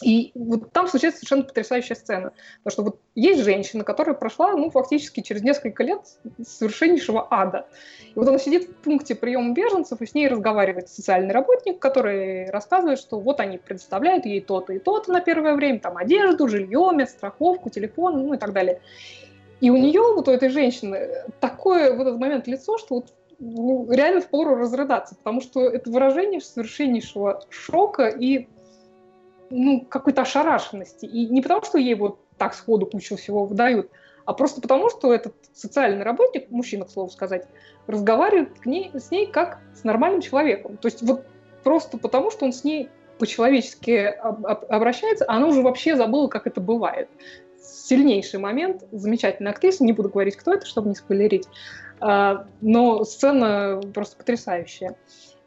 [0.00, 2.32] и вот там случается совершенно потрясающая сцена.
[2.62, 6.00] Потому что вот есть женщина, которая прошла, ну, фактически через несколько лет
[6.42, 7.66] совершеннейшего ада.
[8.14, 12.50] И вот она сидит в пункте приема беженцев, и с ней разговаривает социальный работник, который
[12.50, 16.90] рассказывает, что вот они предоставляют ей то-то и то-то на первое время, там, одежду, жилье,
[17.06, 18.80] страховку, телефон, ну, и так далее.
[19.60, 23.90] И у нее, вот у этой женщины, такое в этот момент лицо, что вот ну,
[23.90, 28.48] реально впору разрыдаться, потому что это выражение совершеннейшего шока и
[29.52, 31.06] ну, какой-то ошарашенности.
[31.06, 33.90] И не потому, что ей вот так сходу кучу всего выдают,
[34.24, 37.46] а просто потому, что этот социальный работник, мужчина, к слову сказать,
[37.86, 40.76] разговаривает к ней, с ней как с нормальным человеком.
[40.76, 41.26] То есть вот
[41.64, 42.88] просто потому, что он с ней
[43.18, 44.14] по-человечески
[44.68, 47.08] обращается, а она уже вообще забыла, как это бывает.
[47.60, 51.46] Сильнейший момент, замечательная актриса, не буду говорить, кто это, чтобы не спойлерить,
[52.00, 54.96] а, но сцена просто потрясающая.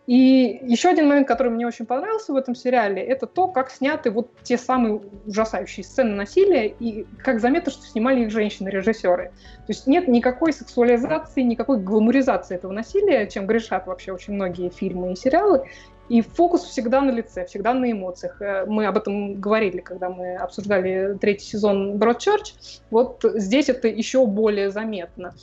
[0.07, 4.11] И еще один момент, который мне очень понравился в этом сериале, это то, как сняты
[4.11, 9.29] вот те самые ужасающие сцены насилия, и как заметно, что снимали их женщины-режиссеры.
[9.29, 15.13] То есть нет никакой сексуализации, никакой гламуризации этого насилия, чем грешат вообще очень многие фильмы
[15.13, 15.67] и сериалы.
[16.07, 18.39] И фокус всегда на лице, всегда на эмоциях.
[18.39, 22.81] Э, мы об этом говорили, когда мы обсуждали третий сезон Broadchurch.
[22.91, 25.33] Вот здесь это еще более заметно.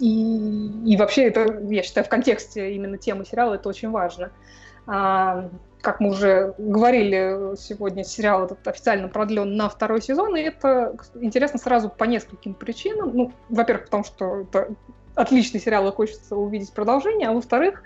[0.00, 4.32] И, и вообще это, я считаю, в контексте именно темы сериала это очень важно.
[4.86, 11.58] Как мы уже говорили сегодня, сериал этот официально продлен на второй сезон, и это интересно
[11.58, 13.10] сразу по нескольким причинам.
[13.14, 14.68] Ну, во-первых, потому что это
[15.14, 17.82] отличный сериал, и хочется увидеть продолжение, а во-вторых,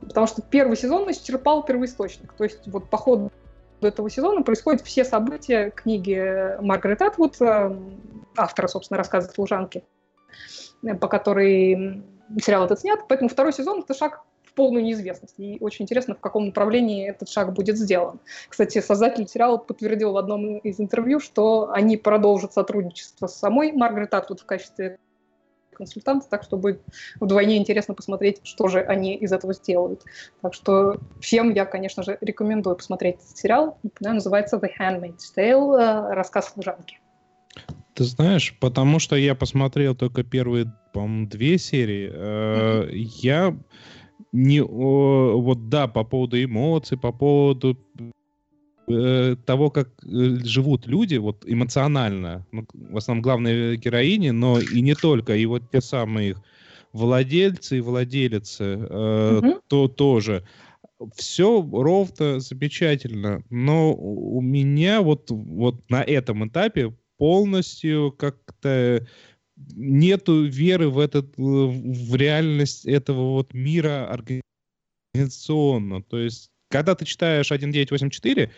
[0.00, 2.32] потому что первый сезон исчерпал первоисточник.
[2.34, 3.32] То есть вот по ходу
[3.80, 7.76] этого сезона происходят все события книги Маргарет Атвуд, э,
[8.36, 9.84] автора, собственно, рассказа «Служанки»,
[11.00, 12.02] по которой
[12.40, 13.00] сериал этот снят.
[13.08, 15.34] Поэтому второй сезон— это шаг в полную неизвестность.
[15.38, 18.20] И очень интересно, в каком направлении этот шаг будет сделан.
[18.48, 24.14] Кстати, создатель сериала подтвердил в одном из интервью, что они продолжат сотрудничество с самой Маргарет
[24.14, 24.98] Атвуд в качестве
[25.74, 26.80] консультанта, так что будет
[27.20, 30.04] вдвойне интересно посмотреть, что же они из этого сделают.
[30.40, 33.78] Так что всем я, конечно же, рекомендую посмотреть этот сериал.
[33.82, 37.00] Напоминаю, называется The Handmaid's Tale, э, рассказ служанки.
[37.94, 43.56] Ты знаешь, потому что я посмотрел только первые, по-моему, две серии, э, я
[44.32, 47.78] не вот да по поводу эмоций, по поводу
[48.86, 54.82] Э, того, как э, живут люди, вот эмоционально, ну, в основном главные героини, но и
[54.82, 56.42] не только, и вот те самые их
[56.92, 59.60] владельцы и владелицы, э, угу.
[59.68, 60.44] то тоже.
[61.16, 69.06] Все ровно, замечательно, но у меня вот, вот на этом этапе полностью как-то
[69.56, 74.10] нету веры в этот в реальность этого вот мира
[75.14, 76.02] организационно.
[76.02, 78.50] То есть когда ты читаешь 1984,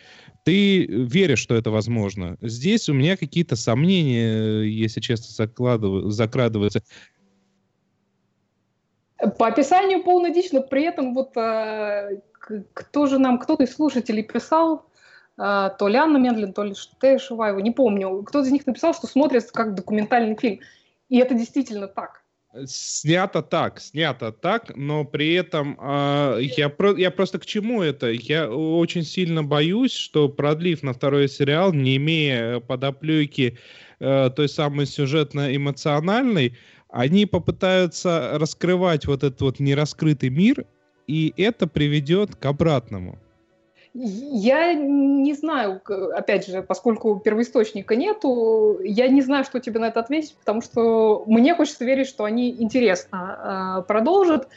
[0.44, 2.38] ты веришь, что это возможно.
[2.40, 5.46] Здесь у меня какие-то сомнения, если честно,
[6.10, 6.82] закрадываются.
[9.38, 12.20] По описанию полная дичь, но при этом вот э,
[12.72, 14.95] кто же нам, кто-то из слушателей писал, э,
[15.36, 19.06] то ли Анна Мендлин, то ли Тея Шуваева, не помню, кто-то из них написал, что
[19.06, 20.60] смотрится как документальный фильм.
[21.08, 22.22] И это действительно так.
[22.64, 28.10] Снято так, снято так, но при этом э, я, про, я просто к чему это?
[28.10, 33.58] Я очень сильно боюсь, что продлив на второй сериал, не имея подоплеки
[34.00, 36.56] э, той самой сюжетно-эмоциональной,
[36.88, 40.64] они попытаются раскрывать вот этот вот нераскрытый мир,
[41.06, 43.20] и это приведет к обратному.
[43.98, 45.80] Я не знаю,
[46.14, 51.24] опять же, поскольку первоисточника нету, я не знаю, что тебе на это ответить, потому что
[51.26, 54.48] мне хочется верить, что они интересно э, продолжат.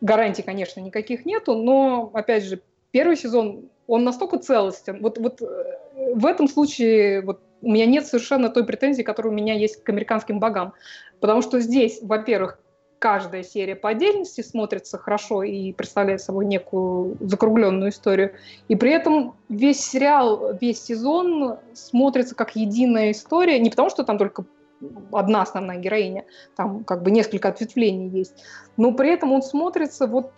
[0.00, 5.02] Гарантий, конечно, никаких нету, но, опять же, первый сезон, он настолько целостен.
[5.02, 5.78] Вот, вот э,
[6.14, 9.88] в этом случае вот, у меня нет совершенно той претензии, которая у меня есть к
[9.90, 10.72] американским богам.
[11.20, 12.58] Потому что здесь, во-первых,
[12.98, 18.34] каждая серия по отдельности смотрится хорошо и представляет собой некую закругленную историю.
[18.68, 24.18] И при этом весь сериал, весь сезон смотрится как единая история, не потому что там
[24.18, 24.44] только
[25.12, 26.24] одна основная героиня,
[26.56, 28.34] там как бы несколько ответвлений есть,
[28.76, 30.32] но при этом он смотрится вот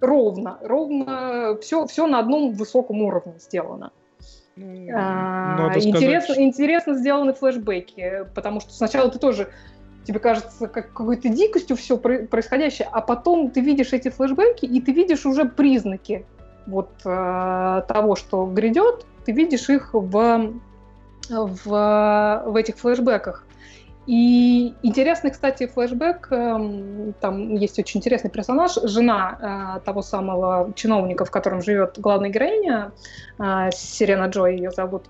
[0.00, 3.90] ровно, ровно, все, все на одном высоком уровне сделано.
[4.54, 9.48] Ну, а, интересно, интересно сделаны флешбеки, потому что сначала ты тоже
[10.04, 14.92] тебе кажется как какой-то дикостью все происходящее, а потом ты видишь эти флешбеки, и ты
[14.92, 16.26] видишь уже признаки
[16.66, 20.52] вот э, того, что грядет, ты видишь их в,
[21.28, 23.46] в, в этих флешбеках.
[24.06, 31.24] И интересный, кстати, флешбэк, э, там есть очень интересный персонаж, жена э, того самого чиновника,
[31.24, 32.90] в котором живет главная героиня,
[33.38, 35.04] э, Сирена Джой ее зовут,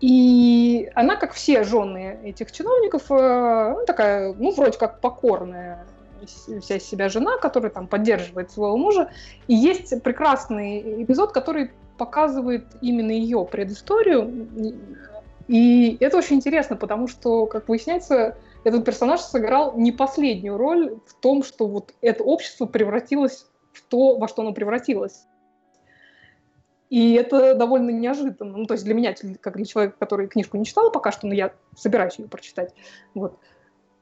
[0.00, 5.86] и она, как все жены этих чиновников, э, ну, такая, ну, вроде как покорная
[6.60, 9.10] вся из себя жена, которая там поддерживает своего мужа.
[9.46, 14.48] И есть прекрасный эпизод, который показывает именно ее предысторию.
[15.48, 21.14] И это очень интересно, потому что, как выясняется, этот персонаж сыграл не последнюю роль в
[21.14, 25.24] том, что вот это общество превратилось в то, во что оно превратилось.
[26.90, 28.56] И это довольно неожиданно.
[28.56, 31.34] Ну, то есть для меня, как для человека, который книжку не читал пока что, но
[31.34, 32.74] я собираюсь ее прочитать,
[33.14, 33.38] вот,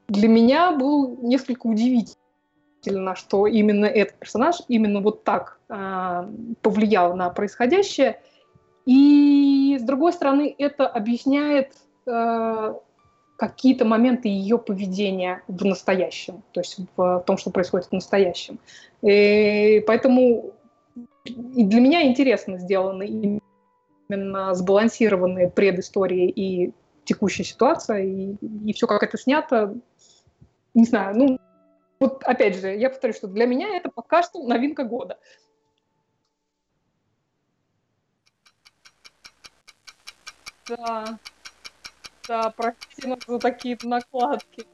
[0.07, 6.31] для меня был несколько удивительно, что именно этот персонаж именно вот так э,
[6.61, 8.21] повлиял на происходящее.
[8.85, 11.73] И, с другой стороны, это объясняет
[12.05, 12.73] э,
[13.37, 18.59] какие-то моменты ее поведения в настоящем, то есть в, в том, что происходит в настоящем.
[19.01, 20.53] И поэтому
[21.29, 23.39] и для меня интересно сделаны
[24.09, 26.73] именно сбалансированные предыстории и
[27.05, 29.75] текущая ситуация, и, и все, как это снято,
[30.73, 31.39] не знаю, ну,
[31.99, 35.17] Вот опять же, я повторю, что для меня это пока что новинка года.
[40.67, 41.17] Да,
[42.27, 44.67] да, простите нас за такие накладки.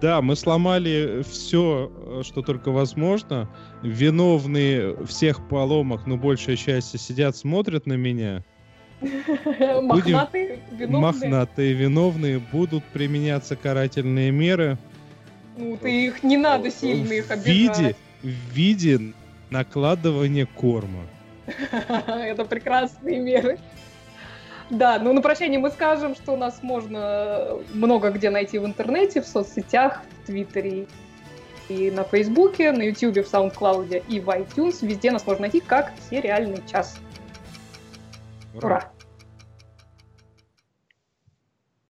[0.00, 1.90] Да, мы сломали все,
[2.22, 3.48] что только возможно.
[3.82, 8.44] Виновные всех поломок, но большая часть сидят, смотрят на меня.
[9.00, 11.00] Мохнатые виновные.
[11.00, 14.78] Мохнатые виновные будут применяться карательные меры.
[15.56, 17.78] Ну, ты их не надо сильно их в обижать.
[17.78, 19.00] виде, в виде
[19.50, 21.02] накладывания корма.
[22.06, 23.58] Это прекрасные меры.
[24.70, 29.26] Да, ну на прощание мы скажем, что нас можно много где найти в интернете, в
[29.26, 30.86] соцсетях, в Твиттере
[31.68, 34.86] и на Фейсбуке, на Ютубе, в Саундклауде и в iTunes.
[34.86, 36.98] Везде нас можно найти как сериальный час.
[38.54, 38.90] Ура!